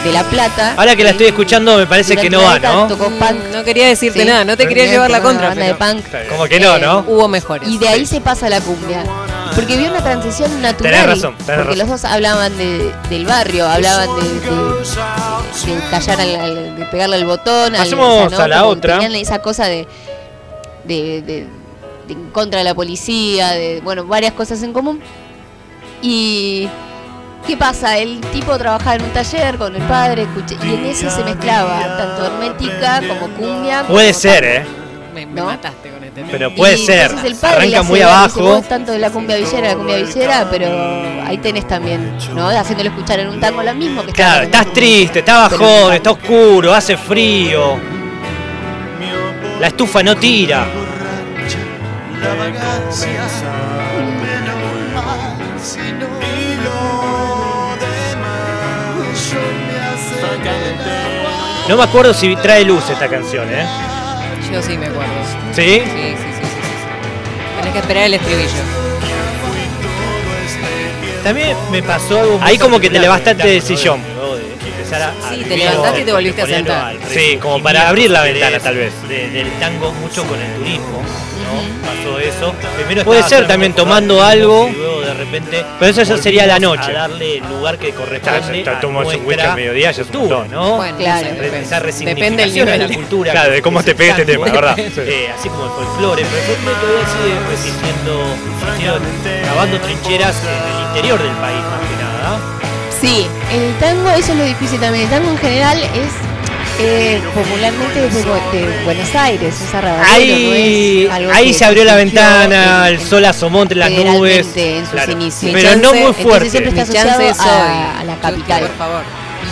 de 0.03 0.13
La 0.13 0.25
Plata. 0.25 0.73
Ahora 0.79 0.97
que 0.97 1.05
la 1.05 1.11
estoy 1.11 1.27
escuchando 1.27 1.77
me 1.77 1.87
parece 1.87 2.17
que 2.17 2.31
no 2.31 2.41
va, 2.43 2.59
¿no? 2.59 2.87
Tocó 2.87 3.11
Mm, 3.11 3.19
punk. 3.19 3.37
No 3.53 3.63
quería 3.63 3.87
decirte 3.89 4.21
Sí. 4.21 4.25
nada, 4.25 4.45
no 4.47 4.57
te 4.57 4.67
quería 4.67 4.87
llevar 4.87 5.11
la 5.11 5.21
contra, 5.21 5.49
banda 5.49 5.65
de 5.67 5.75
punk. 5.75 6.05
Como 6.31 6.45
que 6.47 6.59
no, 6.59 6.77
Eh, 6.77 6.81
¿no? 6.81 7.05
hubo 7.07 7.29
mejores. 7.29 7.69
Y 7.69 7.77
de 7.77 7.87
ahí 7.89 8.07
se 8.07 8.23
pasa 8.23 8.47
a 8.47 8.49
la 8.49 8.63
cumbia. 8.63 9.05
Porque 9.55 9.77
vio 9.77 9.91
una 9.91 10.03
transición 10.03 10.63
natural. 10.63 10.93
Tenés 10.93 11.07
razón, 11.07 11.35
tenés 11.45 11.61
porque 11.61 11.63
razón. 11.75 11.79
los 11.79 11.89
dos 11.89 12.05
hablaban 12.11 12.57
de- 12.57 12.95
del 13.11 13.27
barrio, 13.27 13.69
hablaban 13.69 14.09
de, 14.17 14.23
de- 14.41 15.75
de 15.75 15.81
callar, 15.91 16.19
al, 16.21 16.35
al- 16.41 16.77
de 16.77 16.87
pegarle 16.87 17.17
al 17.17 17.27
botón. 17.27 17.75
al- 17.75 17.83
Pasemos 17.83 18.33
a 18.33 18.49
la 18.49 18.61
Como 18.61 18.71
otra. 18.71 18.95
Tenían 19.01 19.15
esa 19.17 19.41
cosa 19.41 19.67
de, 19.67 19.87
de, 20.85 21.21
de- 21.21 21.23
de 21.23 21.47
en 22.11 22.31
contra 22.31 22.59
de 22.59 22.65
la 22.65 22.75
policía, 22.75 23.51
de 23.53 23.81
bueno, 23.83 24.05
varias 24.05 24.33
cosas 24.33 24.63
en 24.63 24.73
común. 24.73 25.01
Y 26.03 26.69
¿qué 27.47 27.57
pasa? 27.57 27.99
El 27.99 28.21
tipo 28.33 28.57
trabajaba 28.59 28.97
en 28.97 29.03
un 29.03 29.11
taller 29.11 29.57
con 29.57 29.75
el 29.75 29.83
padre, 29.83 30.25
escuché- 30.27 30.57
y 30.65 30.75
en 30.75 30.87
eso 30.87 31.11
se 31.11 31.23
mezclaba 31.25 31.97
tanto 31.97 32.27
hermética 32.27 33.03
como 33.09 33.29
cumbia. 33.35 33.85
Puede 33.87 34.09
como 34.09 34.21
ser. 34.21 34.45
¿eh? 34.45 34.65
Me, 35.15 35.27
me 35.27 35.41
¿no? 35.41 35.47
mataste 35.47 35.91
con 35.91 36.05
este 36.05 36.15
tema. 36.21 36.29
Pero 36.31 36.55
puede 36.55 36.75
Y 36.79 36.87
ser. 36.87 37.11
el 37.25 37.35
padre 37.35 37.57
Arranca 37.57 37.83
muy 37.83 37.99
dice, 37.99 38.11
abajo. 38.11 38.41
"Vos 38.43 38.69
tanto 38.69 38.93
de 38.93 38.99
la 38.99 39.11
cumbia 39.11 39.37
villera, 39.37 39.69
la 39.69 39.75
cumbia 39.75 39.97
villera, 39.97 40.47
pero 40.51 40.69
ahí 41.27 41.37
tenés 41.39 41.67
también, 41.67 42.17
¿no? 42.35 42.49
Haciéndole 42.49 42.91
escuchar 42.91 43.19
en 43.21 43.29
un 43.29 43.41
tango 43.41 43.63
lo 43.63 43.75
mismo 43.75 44.03
que 44.05 44.13
Claro, 44.13 44.45
estás 44.45 44.73
triste, 44.73 45.19
está 45.19 45.49
bajón, 45.49 45.93
está 45.95 46.13
oscuro, 46.13 46.73
hace 46.73 46.97
frío. 46.97 47.77
La 49.61 49.67
estufa 49.67 50.03
no 50.03 50.17
tira. 50.17 50.67
No 61.69 61.77
me 61.77 61.85
acuerdo 61.85 62.13
si 62.13 62.35
trae 62.35 62.65
luz 62.65 62.91
esta 62.91 63.09
canción, 63.09 63.49
¿eh? 63.49 63.65
Yo 64.53 64.61
sí 64.61 64.77
me 64.77 64.87
acuerdo. 64.87 65.13
¿Sí? 65.53 65.63
Sí, 65.63 65.81
sí, 65.85 66.15
sí, 66.17 66.43
sí. 66.43 67.57
Tenés 67.59 67.73
que 67.73 67.79
esperar 67.79 68.05
el 68.07 68.15
estribillo. 68.15 68.49
También 71.23 71.57
me 71.71 71.83
pasó 71.83 72.19
algo. 72.19 72.41
Ahí 72.43 72.59
como 72.59 72.81
que 72.81 72.91
te 72.91 72.99
levantaste 72.99 73.47
del 73.47 73.63
sillón. 73.63 74.01
De- 74.91 74.97
de 74.99 75.03
empezar 75.03 75.03
a- 75.03 75.35
Sí, 75.35 75.45
te 75.45 75.57
levantaste 75.57 76.01
y 76.01 76.05
te 76.05 76.13
volviste 76.13 76.43
a 76.43 76.47
sentar. 76.47 76.95
Sí, 77.13 77.39
como 77.41 77.63
para 77.63 77.89
abrir 77.89 78.11
la 78.11 78.23
de- 78.25 78.33
ventana, 78.33 78.59
tal 78.59 78.77
vez. 78.77 78.93
de- 79.09 79.31
del 79.31 79.51
tango 79.61 79.93
mucho 79.93 80.25
con 80.25 80.41
el 80.41 80.53
turismo, 80.55 81.03
¿no? 81.03 81.87
Pasó 81.87 82.19
eso. 82.19 82.55
Primero 82.77 83.05
Puede 83.05 83.23
ser 83.25 83.47
también 83.47 83.73
tomando 83.73 84.23
algo. 84.23 84.69
y 84.69 84.77
luego 84.77 85.01
de 85.01 85.15
repente 85.15 85.65
Pero 85.79 85.91
eso 85.91 86.03
ya 86.03 86.17
sería 86.19 86.47
la 86.47 86.59
noche. 86.59 86.91
A 86.91 87.09
darle 87.09 87.39
el 87.39 87.49
lugar 87.49 87.79
que 87.79 87.91
corresponde 87.93 88.63
Claro, 88.63 88.79
a 88.79 88.81
tomas 88.81 89.07
un 89.15 89.27
whisky 89.27 89.41
al 89.43 89.57
mediodía, 89.57 89.91
ya 89.91 90.03
es 90.03 90.11
un 90.11 90.19
montón. 90.19 90.51
¿no? 90.51 90.77
Bueno, 90.77 90.97
Claro. 90.99 91.27
Esa 91.29 91.81
depende. 91.81 92.43
del 92.43 92.55
de 92.55 92.65
nivel. 92.65 92.79
la 92.89 92.95
cultura. 92.95 93.33
Claro, 93.33 93.53
de 93.53 93.63
cómo 93.63 93.83
te 93.83 93.95
pegue 93.95 94.11
este 94.11 94.25
tema, 94.27 94.47
¿verdad? 94.47 94.79
Eh, 94.79 95.29
así 95.37 95.49
como 95.49 95.65
el 95.65 95.71
folclore, 95.71 96.25
pero 96.25 96.37
el 96.37 96.47
folclore 96.47 96.77
todavía 96.81 97.07
sigue 97.07 97.51
resistiendo, 97.51 98.25
cavando 99.47 99.81
trincheras 99.81 100.37
en 100.45 100.75
el 100.75 100.87
interior 100.89 101.23
del 101.23 101.33
país. 101.37 101.61
Sí, 103.01 103.27
el 103.53 103.75
tango, 103.79 104.11
eso 104.11 104.33
es 104.33 104.39
lo 104.39 104.45
difícil 104.45 104.79
también. 104.81 105.05
El 105.05 105.11
tango 105.11 105.31
en 105.31 105.39
general 105.39 105.79
es 105.79 106.13
eh, 106.83 107.21
popularmente 107.35 108.07
es 108.07 108.15
de, 108.15 108.25
Bu- 108.25 108.51
de 108.53 108.85
Buenos 108.85 109.15
Aires, 109.15 109.55
es 109.55 109.75
Ahí, 109.75 111.05
no 111.07 111.11
es 111.11 111.13
algo 111.15 111.33
ahí 111.33 111.53
se 111.55 111.65
abrió 111.65 111.85
la 111.85 111.95
ventana, 111.97 112.89
en- 112.89 112.95
el 112.95 113.01
sol 113.01 113.25
asomó 113.25 113.63
entre 113.63 113.79
las 113.79 113.91
nubes. 113.91 114.47
federalmente 114.47 114.77
en 114.79 114.85
sus 114.85 114.93
Claro. 114.93 115.13
inicios. 115.13 115.53
Pero 115.53 115.77
no 115.77 115.93
muy 115.95 116.13
fuerte. 116.15 116.51
siempre 116.51 116.71
está 116.71 116.83
asociado 116.83 117.21
es 117.21 117.41
a, 117.41 118.05
la 118.05 118.17
capital. 118.17 118.61
Por 118.63 118.77
favor. 118.77 119.03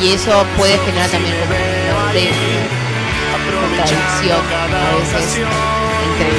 Y 0.03 0.13
eso 0.13 0.45
puede 0.57 0.79
generar 0.87 1.09
también 1.11 1.35
como 1.41 1.53
una 2.03 2.13
de- 2.13 2.31
contradicción 3.61 4.39
a 4.39 4.97
veces 4.99 5.39
entre, 6.05 6.31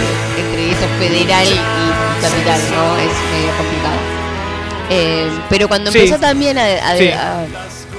entre 0.41 0.71
eso 0.71 0.87
federal 0.99 1.47
y 1.47 2.21
capital, 2.21 2.59
¿no? 2.75 2.97
Es 2.97 3.13
medio 3.31 3.51
complicado. 3.57 4.18
Eh, 4.89 5.29
pero 5.49 5.67
cuando 5.67 5.91
Sí. 5.91 5.99
empezó 5.99 6.19
también 6.19 6.57
a, 6.57 6.63
a- 6.65 6.97
Sí. 6.97 7.09
a 7.09 7.45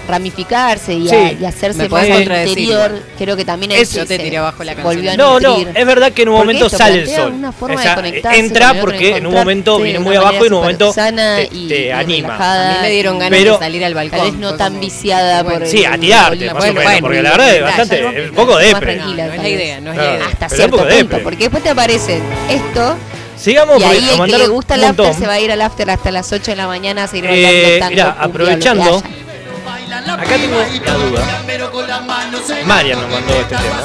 ramificarse 0.09 0.93
y, 0.95 1.09
Sí. 1.09 1.15
a, 1.15 1.33
y 1.33 1.45
hacerse 1.45 1.89
más 1.89 2.03
al 2.03 2.21
interior, 2.23 3.01
creo 3.17 3.37
que 3.37 3.45
también 3.45 3.71
Es- 3.71 3.93
Yo 3.93 4.05
te 4.07 4.19
tiré 4.19 4.39
abajo 4.39 4.65
la 4.65 4.75
volvió 4.75 5.13
a 5.13 5.15
canción. 5.17 5.43
No, 5.43 5.63
no, 5.65 5.71
es 5.73 5.87
verdad 5.87 6.11
que 6.13 6.23
en 6.23 6.31
un 6.31 6.35
momento 6.39 6.67
esto 6.67 6.79
sale 6.79 7.03
el 7.03 7.09
sol. 7.09 7.33
una 7.33 7.53
forma 7.53 7.77
O 7.81 7.85
de 7.85 7.95
conectarse 7.95 8.41
entra 8.41 8.75
porque 8.81 9.17
en 9.19 9.27
un 9.27 9.35
momento 9.35 9.79
viene 9.79 10.01
muy 10.01 10.17
abajo 10.17 10.43
y 10.45 10.47
en 10.49 10.53
un 10.55 10.61
momento 10.61 10.93
sana 10.93 11.37
te, 11.37 11.49
y- 11.53 11.69
te 11.69 11.87
y 11.87 11.91
anima. 11.91 12.29
relajada 12.29 12.71
A 12.71 12.75
mí 12.75 12.79
me 12.83 12.91
dieron 12.91 13.19
ganas 13.21 13.39
Pero- 13.39 13.53
de 13.53 13.59
salir 13.61 13.85
al 13.85 13.95
balcón. 13.95 14.19
Tal 14.19 14.31
vez 14.33 14.41
no 14.41 14.55
tan 14.55 14.69
como- 14.73 14.81
viciada 14.81 15.45
por 15.45 15.67
Sí, 15.67 15.85
a 15.85 15.97
tirarte, 15.97 16.47
más 16.53 16.65
o 16.65 16.67
menos, 16.67 16.83
bueno, 16.85 17.01
porque 17.01 17.23
la 17.23 17.31
bueno, 17.31 17.45
verdad 17.45 17.55
es 17.57 17.63
bastante, 17.63 18.29
un 18.31 18.35
poco 18.35 18.57
depre. 18.59 18.97
tranquila, 18.97 19.27
No 19.27 19.33
es 19.35 19.43
la 19.43 19.49
idea, 19.49 19.81
no 19.81 19.91
es 19.93 19.97
la 19.97 20.05
idea. 20.17 20.27
Hasta 20.27 20.49
cierto 20.49 20.77
un 20.77 20.83
poco 20.83 20.95
punto, 20.99 21.19
porque 21.23 21.39
después 21.45 21.63
te 21.63 21.69
aparecen 21.71 22.23
esto 22.49 22.97
Sigamos 23.41 23.81
y 23.81 23.85
ahí 23.85 24.09
el 24.11 24.31
que 24.31 24.39
le 24.39 24.49
gusta 24.49 24.75
el 24.75 24.85
after 24.85 25.15
se 25.15 25.27
va 25.27 25.33
a 25.35 25.41
ir 25.41 25.51
al 25.51 25.63
after 25.63 25.89
hasta 25.91 26.11
las 26.11 26.31
8 26.31 26.51
de 26.51 26.57
la 26.57 26.67
mañana 26.67 27.05
a 27.05 27.09
seguir 27.09 27.27
Eh, 27.31 27.79
bailando 27.81 27.81
tango, 27.81 27.91
mirá, 27.91 28.15
cumbia, 28.15 28.25
aprovechando. 28.25 29.03
Acá 30.13 30.37
tengo 30.37 30.57
la 30.85 30.95
duda. 30.95 31.43
Marian 32.67 33.01
nos 33.01 33.11
mandó 33.11 33.33
este 33.41 33.57
tema. 33.57 33.81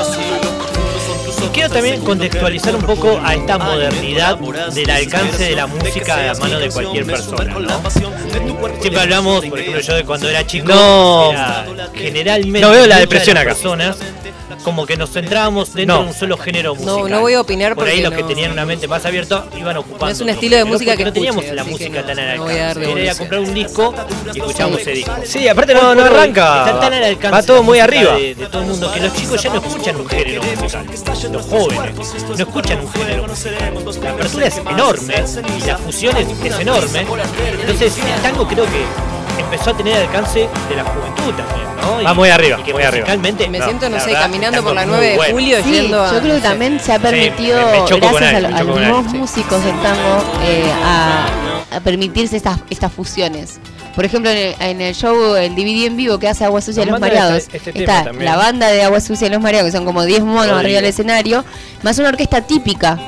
Y 0.00 0.49
quiero 1.52 1.70
también 1.70 2.00
contextualizar 2.02 2.74
un 2.76 2.82
poco 2.82 3.20
a 3.22 3.34
esta 3.34 3.58
modernidad 3.58 4.38
del 4.38 4.90
alcance 4.90 5.44
de 5.44 5.56
la 5.56 5.66
música 5.66 6.14
a 6.16 6.22
la 6.26 6.34
mano 6.34 6.58
de 6.58 6.68
cualquier 6.70 7.06
persona. 7.06 7.54
¿no? 7.58 7.90
Siempre 8.80 9.00
hablamos, 9.02 9.44
por 9.46 9.58
ejemplo, 9.58 9.80
yo 9.80 9.94
de 9.94 10.04
cuando 10.04 10.28
era 10.28 10.46
chico, 10.46 10.68
No. 10.72 11.32
era 11.32 11.66
generalmente 11.94 12.60
No 12.60 12.70
veo 12.70 12.86
la 12.86 12.98
depresión 12.98 13.36
acá. 13.36 13.50
personas 13.50 13.96
como 14.64 14.86
que 14.86 14.96
nos 14.96 15.10
centrábamos 15.10 15.72
dentro 15.74 15.96
No. 15.96 16.02
de 16.02 16.08
un 16.08 16.14
solo 16.14 16.36
género 16.36 16.74
No, 16.74 16.80
musical. 16.98 17.10
no 17.10 17.20
voy 17.20 17.34
a 17.34 17.40
opinar 17.40 17.74
Por 17.74 17.88
ahí 17.88 18.00
los 18.02 18.12
que 18.12 18.22
no- 18.22 18.28
tenían 18.28 18.52
una 18.52 18.64
mente 18.66 18.86
más 18.88 19.04
abierta 19.06 19.46
iban 19.58 19.76
ocupando. 19.76 20.06
No 20.06 20.10
es 20.12 20.20
un 20.20 20.28
estilo 20.28 20.56
de 20.56 20.64
música 20.64 20.96
que 20.96 21.04
no 21.04 21.12
teníamos 21.12 21.44
escuche, 21.44 21.56
la 21.56 21.64
música 21.64 22.00
no, 22.00 22.06
tan 22.06 22.18
al 22.18 22.36
no 22.36 22.44
alcance. 22.46 22.90
Era 22.92 23.00
ir 23.02 23.10
a 23.10 23.14
comprar 23.14 23.40
un 23.40 23.54
disco 23.54 23.94
y 24.34 24.38
escuchamos 24.38 24.80
ese 24.80 24.90
disco. 24.92 25.12
Sí, 25.24 25.48
aparte 25.48 25.74
no, 25.74 25.94
no 25.94 26.04
arranca. 26.04 26.66
Está 26.66 26.80
tan 26.80 26.92
al 26.94 27.04
alcance 27.04 27.36
Va 27.36 27.42
todo 27.42 27.62
muy 27.62 27.78
arriba. 27.78 28.14
De, 28.16 28.34
de 28.34 28.46
todo 28.46 28.62
el 28.62 28.68
mundo 28.68 28.92
que 28.92 29.00
los 29.00 29.12
chicos 29.14 29.42
ya 29.42 29.50
no 29.52 29.60
escuchan 29.60 29.96
un 29.96 30.08
género 30.08 30.42
musical. 30.42 30.86
Los 31.32 31.46
jóvenes 31.46 31.94
no 32.28 32.34
escuchan 32.34 32.80
un 32.80 32.92
género 32.92 33.22
musical. 33.26 34.04
La 34.04 34.10
apertura 34.10 34.46
es 34.46 34.56
enorme 34.58 35.14
y 35.58 35.66
la 35.66 35.76
fusión 35.78 36.16
es, 36.16 36.26
es 36.44 36.58
enorme. 36.60 37.06
Entonces 37.60 37.94
el 37.98 38.22
tango 38.22 38.46
creo 38.46 38.64
que 38.64 38.84
empezó 39.38 39.70
a 39.70 39.76
tener 39.76 39.96
alcance 39.96 40.48
de 40.68 40.76
la 40.76 40.84
juventud 40.84 41.32
también, 41.34 41.66
¿no? 41.82 42.02
Va 42.04 42.14
muy 42.14 42.28
arriba, 42.28 42.58
y 42.60 42.62
que 42.62 42.72
muy 42.72 42.82
arriba. 42.82 43.04
musicalmente, 43.06 43.48
Me 43.48 43.58
no, 43.58 43.64
siento, 43.64 43.88
no 43.88 43.98
sé, 44.00 44.06
verdad, 44.06 44.20
caminando 44.22 44.62
por 44.62 44.74
la 44.74 44.80
tango 44.82 44.94
es 44.96 45.00
9 45.00 45.10
de 45.10 45.16
bueno. 45.16 45.32
julio 45.34 45.58
Sí, 45.64 45.70
yendo 45.72 46.02
a. 46.04 46.12
yo 46.14 46.20
creo 46.20 46.34
que 46.36 46.40
también 46.40 46.80
se 46.80 46.92
ha 46.92 46.98
permitido, 46.98 47.58
gracias 48.00 48.32
él, 48.34 48.46
a, 48.46 48.62
los 48.62 48.76
nuevos 48.76 49.06
sí. 49.10 49.16
músicos 49.18 49.64
del 49.64 49.74
tango, 49.80 50.24
eh, 50.44 50.70
a, 50.84 51.26
a 51.76 51.80
permitirse 51.80 52.36
estas, 52.36 52.58
estas 52.70 52.92
fusiones. 52.92 53.58
Por 53.94 54.04
ejemplo, 54.04 54.30
en 54.30 54.36
el, 54.38 54.54
en 54.60 54.80
el 54.80 54.94
show, 54.94 55.34
el 55.34 55.54
DVD 55.56 55.86
en 55.86 55.96
vivo 55.96 56.18
que 56.18 56.28
hace 56.28 56.44
Agua 56.44 56.60
Sucia 56.60 56.84
y 56.84 56.86
los 56.86 57.00
Mareados, 57.00 57.38
este- 57.38 57.56
este 57.56 57.80
está 57.80 58.12
la 58.12 58.36
banda 58.36 58.68
de 58.68 58.82
Agua 58.84 59.00
Sucia 59.00 59.26
y 59.26 59.30
los 59.30 59.40
Mareados, 59.42 59.70
que 59.72 59.76
son 59.76 59.84
como 59.84 60.04
10 60.04 60.22
monos 60.22 60.56
arriba 60.58 60.76
del 60.76 60.86
escenario, 60.90 61.44
más 61.82 61.98
una 61.98 62.08
orquesta 62.10 62.40
típica. 62.40 62.98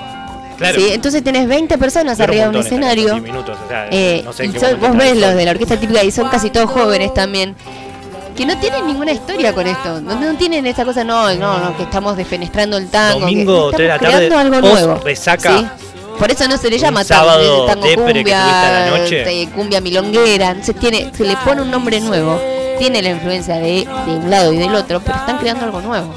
Claro. 0.63 0.81
¿sí? 0.81 0.89
Entonces 0.93 1.23
tenés 1.25 1.47
20 1.49 1.77
personas 1.79 2.19
arriba 2.21 2.45
de 2.45 2.49
un 2.51 2.57
esta 2.57 2.69
escenario. 2.69 3.05
canción, 3.09 3.25
10 3.25 3.33
minutos, 3.35 3.59
o 3.65 3.69
sea, 3.69 3.89
Eh, 3.91 4.23
no 4.25 4.33
sé 4.33 4.45
en 4.45 4.51
y 4.51 4.53
qué 4.55 4.61
son- 4.61 4.69
momento 4.81 4.89
vos 4.89 4.97
ves 4.99 5.17
los 5.19 5.35
de 5.35 5.45
la 5.45 5.51
orquesta 5.51 5.77
típica 5.79 6.03
y 6.05 6.11
son 6.11 6.29
casi 6.29 6.51
todos 6.51 6.71
jóvenes 6.71 7.13
también. 7.15 7.55
Que 8.37 8.47
no 8.47 8.57
tienen 8.59 8.87
ninguna 8.87 9.13
historia 9.13 9.53
con 9.53 9.67
esto. 9.67 10.01
No, 10.01 10.19
no 10.19 10.35
tienen 10.39 10.67
esa 10.67 10.85
cosa, 10.87 11.05
no, 11.05 11.35
no, 11.35 11.59
no, 11.59 11.77
que 11.77 11.83
estamos 11.83 12.17
defenestrando 12.17 12.79
el 12.79 12.89
tango. 12.89 13.19
que 13.19 13.21
Domingo, 13.27 13.53
estamos 13.71 13.77
tres 13.77 13.85
de 13.85 13.89
la 13.89 13.99
tarde, 13.99 14.27
creando 14.29 14.57
algo 14.57 14.69
nuevo. 14.71 15.01
resaca. 15.05 15.59
¿sí? 15.59 15.67
Por 16.19 16.31
eso 16.31 16.49
no 16.49 16.57
se 16.57 16.71
le 16.71 16.79
llama 16.79 17.05
sábado 17.05 17.67
tango, 17.67 17.67
tango 17.67 17.85
que 17.87 17.95
cumbia, 17.97 18.13
tuviste 18.23 18.33
a 18.35 18.87
la 18.91 18.99
noche. 18.99 19.25
te- 19.25 19.49
cumbia 19.55 19.81
milonguera. 19.83 20.49
Entonces 20.51 20.77
tiene, 20.77 21.11
se 21.15 21.25
le 21.25 21.37
pone 21.45 21.61
un 21.63 21.71
nombre 21.71 22.01
nuevo. 22.01 22.41
Tiene 22.79 23.03
la 23.03 23.11
influencia 23.11 23.57
de, 23.57 23.87
de 24.07 24.13
un 24.17 24.31
lado 24.31 24.53
y 24.53 24.57
del 24.57 24.75
otro, 24.75 25.01
pero 25.01 25.17
están 25.19 25.39
creando 25.39 25.65
algo 25.67 25.81
nuevo. 25.83 26.15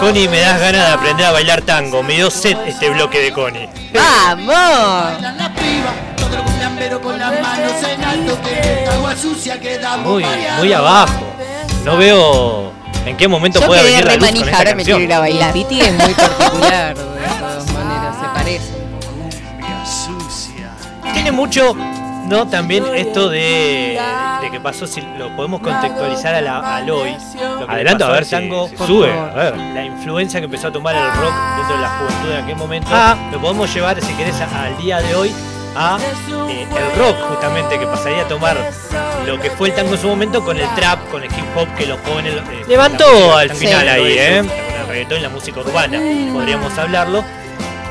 Connie, 0.00 0.28
me 0.28 0.40
das 0.40 0.58
ganas 0.58 0.86
de 0.86 0.92
aprender 0.92 1.26
a 1.26 1.32
bailar 1.32 1.60
tango. 1.62 2.02
Me 2.02 2.14
dio 2.14 2.30
set 2.30 2.56
este 2.66 2.88
bloque 2.88 3.20
de 3.20 3.32
Connie. 3.32 3.68
¡Vamos! 3.92 5.20
Muy, 10.02 10.24
muy 10.58 10.72
abajo. 10.72 11.34
No 11.84 11.96
veo 11.96 12.72
en 13.04 13.16
qué 13.16 13.28
momento 13.28 13.60
Yo 13.60 13.66
puede 13.66 13.82
quedé 13.82 13.90
venir 13.90 14.06
la 14.06 14.16
luz 14.16 14.24
con 14.24 14.28
manija, 14.28 14.46
esta 14.46 14.58
ahora 14.58 14.74
me 14.74 14.84
quiero 14.84 15.00
ir 15.00 15.12
a 15.12 15.18
bailar. 15.20 15.52
Piti 15.52 15.80
es 15.80 15.92
muy 15.92 16.14
particular, 16.14 16.96
de 16.96 17.04
todas 17.38 17.72
maneras, 17.72 18.16
se 18.18 18.26
parece. 18.34 18.72
Tiene 21.12 21.32
mucho, 21.32 21.74
¿no? 22.28 22.46
También 22.48 22.84
esto 22.94 23.28
de, 23.28 23.98
de 24.42 24.50
que 24.50 24.60
pasó, 24.60 24.86
si 24.86 25.00
lo 25.00 25.34
podemos 25.36 25.60
contextualizar 25.60 26.34
a 26.34 26.40
la- 26.40 26.76
al 26.76 26.90
hoy. 26.90 27.16
Adelante 27.68 28.04
a 28.04 28.08
ver 28.08 28.24
si, 28.24 28.30
tango, 28.32 28.68
si 28.68 28.76
por 28.76 28.86
sube. 28.86 29.12
A 29.12 29.24
ver. 29.34 29.56
La 29.56 29.84
influencia 29.84 30.40
que 30.40 30.44
empezó 30.46 30.68
a 30.68 30.72
tomar 30.72 30.94
el 30.94 31.02
rock 31.02 31.34
dentro 31.56 31.76
de 31.76 31.82
la 31.82 31.88
juventud 31.98 32.30
en 32.32 32.44
aquel 32.44 32.56
momento. 32.56 32.88
Ah. 32.92 33.16
Lo 33.32 33.40
podemos 33.40 33.72
llevar, 33.74 34.00
si 34.00 34.12
querés, 34.14 34.40
a- 34.40 34.64
al 34.64 34.76
día 34.78 34.98
de 35.00 35.14
hoy 35.14 35.32
a 35.78 35.98
eh, 36.48 36.66
el 36.70 36.98
rock, 36.98 37.16
justamente, 37.28 37.78
que 37.78 37.86
pasaría 37.86 38.22
a 38.22 38.28
tomar 38.28 38.56
lo 39.26 39.38
que 39.40 39.50
fue 39.50 39.68
el 39.68 39.74
tango 39.74 39.92
en 39.94 40.00
su 40.00 40.08
momento 40.08 40.42
con 40.44 40.56
el 40.56 40.68
trap, 40.74 41.08
con 41.10 41.22
el 41.22 41.28
hip 41.30 41.44
hop 41.56 41.68
que 41.76 41.86
los 41.86 41.98
jóvenes. 42.00 42.34
eh, 42.34 42.64
Levantó 42.68 43.04
música 43.04 43.38
al 43.40 43.50
final 43.50 43.88
ahí, 43.88 44.16
¿eh? 44.18 44.38
Con 44.42 44.80
el 44.80 44.86
reggaetón 44.88 45.18
y 45.18 45.20
la 45.22 45.28
música 45.28 45.60
urbana, 45.60 45.98
podríamos 46.32 46.78
hablarlo. 46.78 47.24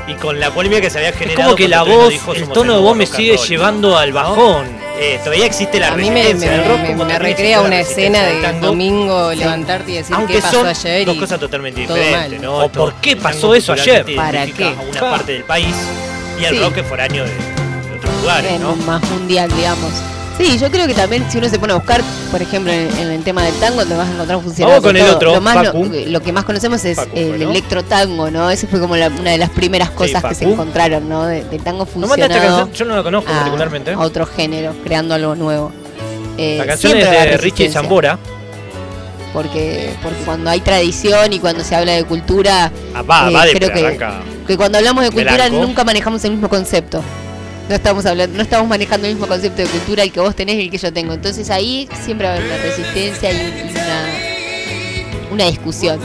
Y 0.08 0.14
con 0.14 0.38
la 0.38 0.52
polémica 0.52 0.80
que 0.82 0.90
se 0.90 0.98
había 0.98 1.10
Es 1.10 1.16
generado. 1.16 1.42
como 1.50 1.56
que 1.56 1.68
la 1.68 1.82
voz, 1.82 2.10
dijo, 2.10 2.32
el 2.32 2.40
"Somos 2.40 2.54
tono 2.54 2.74
de 2.74 2.80
voz 2.80 2.96
me 2.96 3.06
sigue 3.06 3.36
roll". 3.36 3.46
llevando 3.48 3.98
al 3.98 4.12
bajón. 4.12 4.66
Eh, 4.98 5.18
todavía 5.22 5.44
existe 5.46 5.78
la 5.80 5.88
A 5.88 5.96
mí 5.96 6.10
me, 6.10 6.32
rock 6.32 7.18
recrea 7.18 7.60
una 7.60 7.80
escena 7.80 8.22
de 8.22 8.40
tango, 8.40 8.68
domingo 8.68 9.32
levantarte 9.34 9.90
y 9.90 9.94
decir 9.96 10.14
aunque 10.14 10.34
qué 10.34 10.40
pasó 10.42 10.58
son 10.58 10.66
ayer 10.68 11.04
dos 11.04 11.16
cosas 11.18 11.38
totalmente 11.40 11.80
diferentes, 11.82 12.40
mal. 12.40 12.40
¿no? 12.42 12.58
O 12.64 12.68
por 12.70 12.94
qué 12.94 13.16
pasó 13.16 13.54
eso 13.54 13.72
ayer. 13.74 14.06
¿Para 14.16 14.46
qué? 14.46 14.64
a 14.64 14.80
una 14.80 15.00
parte 15.00 15.32
del 15.32 15.44
país 15.44 15.74
y 16.40 16.44
el 16.44 16.54
Sí. 16.54 16.60
rock 16.62 16.78
es 16.78 16.86
foráneo 16.86 17.24
de, 17.24 17.30
de 17.30 17.96
otros 17.98 18.14
lugares, 18.22 18.60
¿no? 18.60 18.74
más 18.76 19.02
mundial, 19.10 19.50
digamos. 19.54 19.92
Sí, 20.38 20.58
yo 20.58 20.70
creo 20.70 20.86
que 20.86 20.92
también 20.92 21.24
si 21.30 21.38
uno 21.38 21.48
se 21.48 21.58
pone 21.58 21.72
a 21.72 21.76
buscar, 21.76 22.02
por 22.30 22.42
ejemplo, 22.42 22.70
en, 22.70 22.88
en 22.98 23.10
el 23.10 23.22
tema 23.24 23.42
del 23.42 23.54
tango, 23.54 23.86
te 23.86 23.94
vas 23.94 24.06
a 24.06 24.12
encontrar 24.12 24.38
funcionando 24.42 24.82
Vamos 24.82 24.86
con 24.86 24.96
el 24.96 25.10
otro, 25.10 25.34
Lo, 25.34 25.40
más, 25.40 25.54
Facu. 25.54 25.84
lo, 25.86 26.10
lo 26.10 26.20
que 26.20 26.30
más 26.32 26.44
conocemos 26.44 26.84
es 26.84 26.96
Facu, 26.96 27.10
el 27.16 27.28
bueno. 27.28 27.50
electro 27.50 27.82
tango, 27.82 28.30
¿no? 28.30 28.50
Ese 28.50 28.66
fue 28.66 28.78
como 28.78 28.96
la- 28.96 29.08
una 29.08 29.30
de 29.30 29.38
las 29.38 29.48
primeras 29.48 29.90
cosas 29.90 30.22
que 30.22 30.34
se 30.34 30.44
encontraron, 30.44 31.08
¿no? 31.08 31.24
De- 31.24 31.44
del 31.44 31.62
tango 31.62 31.80
¿No 31.80 31.86
funcionado 31.86 32.28
canción? 32.40 32.72
Yo 32.74 32.84
no 32.84 32.96
la 32.96 33.02
conozco 33.02 33.30
a, 33.32 33.34
particularmente. 33.36 33.92
a 33.92 33.98
otro 33.98 34.26
género, 34.26 34.74
creando 34.84 35.14
algo 35.14 35.34
nuevo. 35.34 35.72
Eh, 36.36 36.56
La 36.58 36.66
canción 36.66 36.98
es 36.98 37.10
de 37.10 37.36
Richie. 37.38 37.70
Zambora. 37.70 38.18
porque 39.32 39.94
porque 40.02 40.18
cuando 40.24 40.50
hay 40.50 40.60
tradición 40.60 41.32
y 41.32 41.38
cuando 41.40 41.64
se 41.64 41.74
habla 41.76 41.92
de 41.92 42.04
cultura, 42.04 42.70
Ah, 42.94 43.00
va, 43.02 43.30
eh, 43.30 43.34
va 43.34 43.44
de 43.46 43.52
creo 43.54 43.72
que, 43.72 43.98
que 44.46 44.56
cuando 44.56 44.76
hablamos 44.78 45.02
de 45.04 45.10
cultura 45.10 45.48
nunca 45.48 45.82
manejamos 45.84 46.22
el 46.24 46.32
mismo 46.32 46.48
concepto. 46.50 47.02
No 47.68 47.74
estamos 47.74 48.06
hablando, 48.06 48.36
no 48.36 48.42
estamos 48.42 48.68
manejando 48.68 49.08
el 49.08 49.14
mismo 49.14 49.26
concepto 49.26 49.62
de 49.62 49.68
cultura 49.68 50.04
el 50.04 50.12
que 50.12 50.20
vos 50.20 50.36
tenés 50.36 50.54
y 50.56 50.60
el 50.62 50.70
que 50.70 50.78
yo 50.78 50.92
tengo. 50.92 51.14
Entonces 51.14 51.50
ahí 51.50 51.88
siempre 52.04 52.28
va 52.28 52.34
a 52.34 52.36
haber 52.36 52.46
una 52.46 52.58
resistencia 52.58 53.32
y, 53.32 53.70
una, 53.70 55.32
una 55.32 55.44
discusión. 55.46 55.98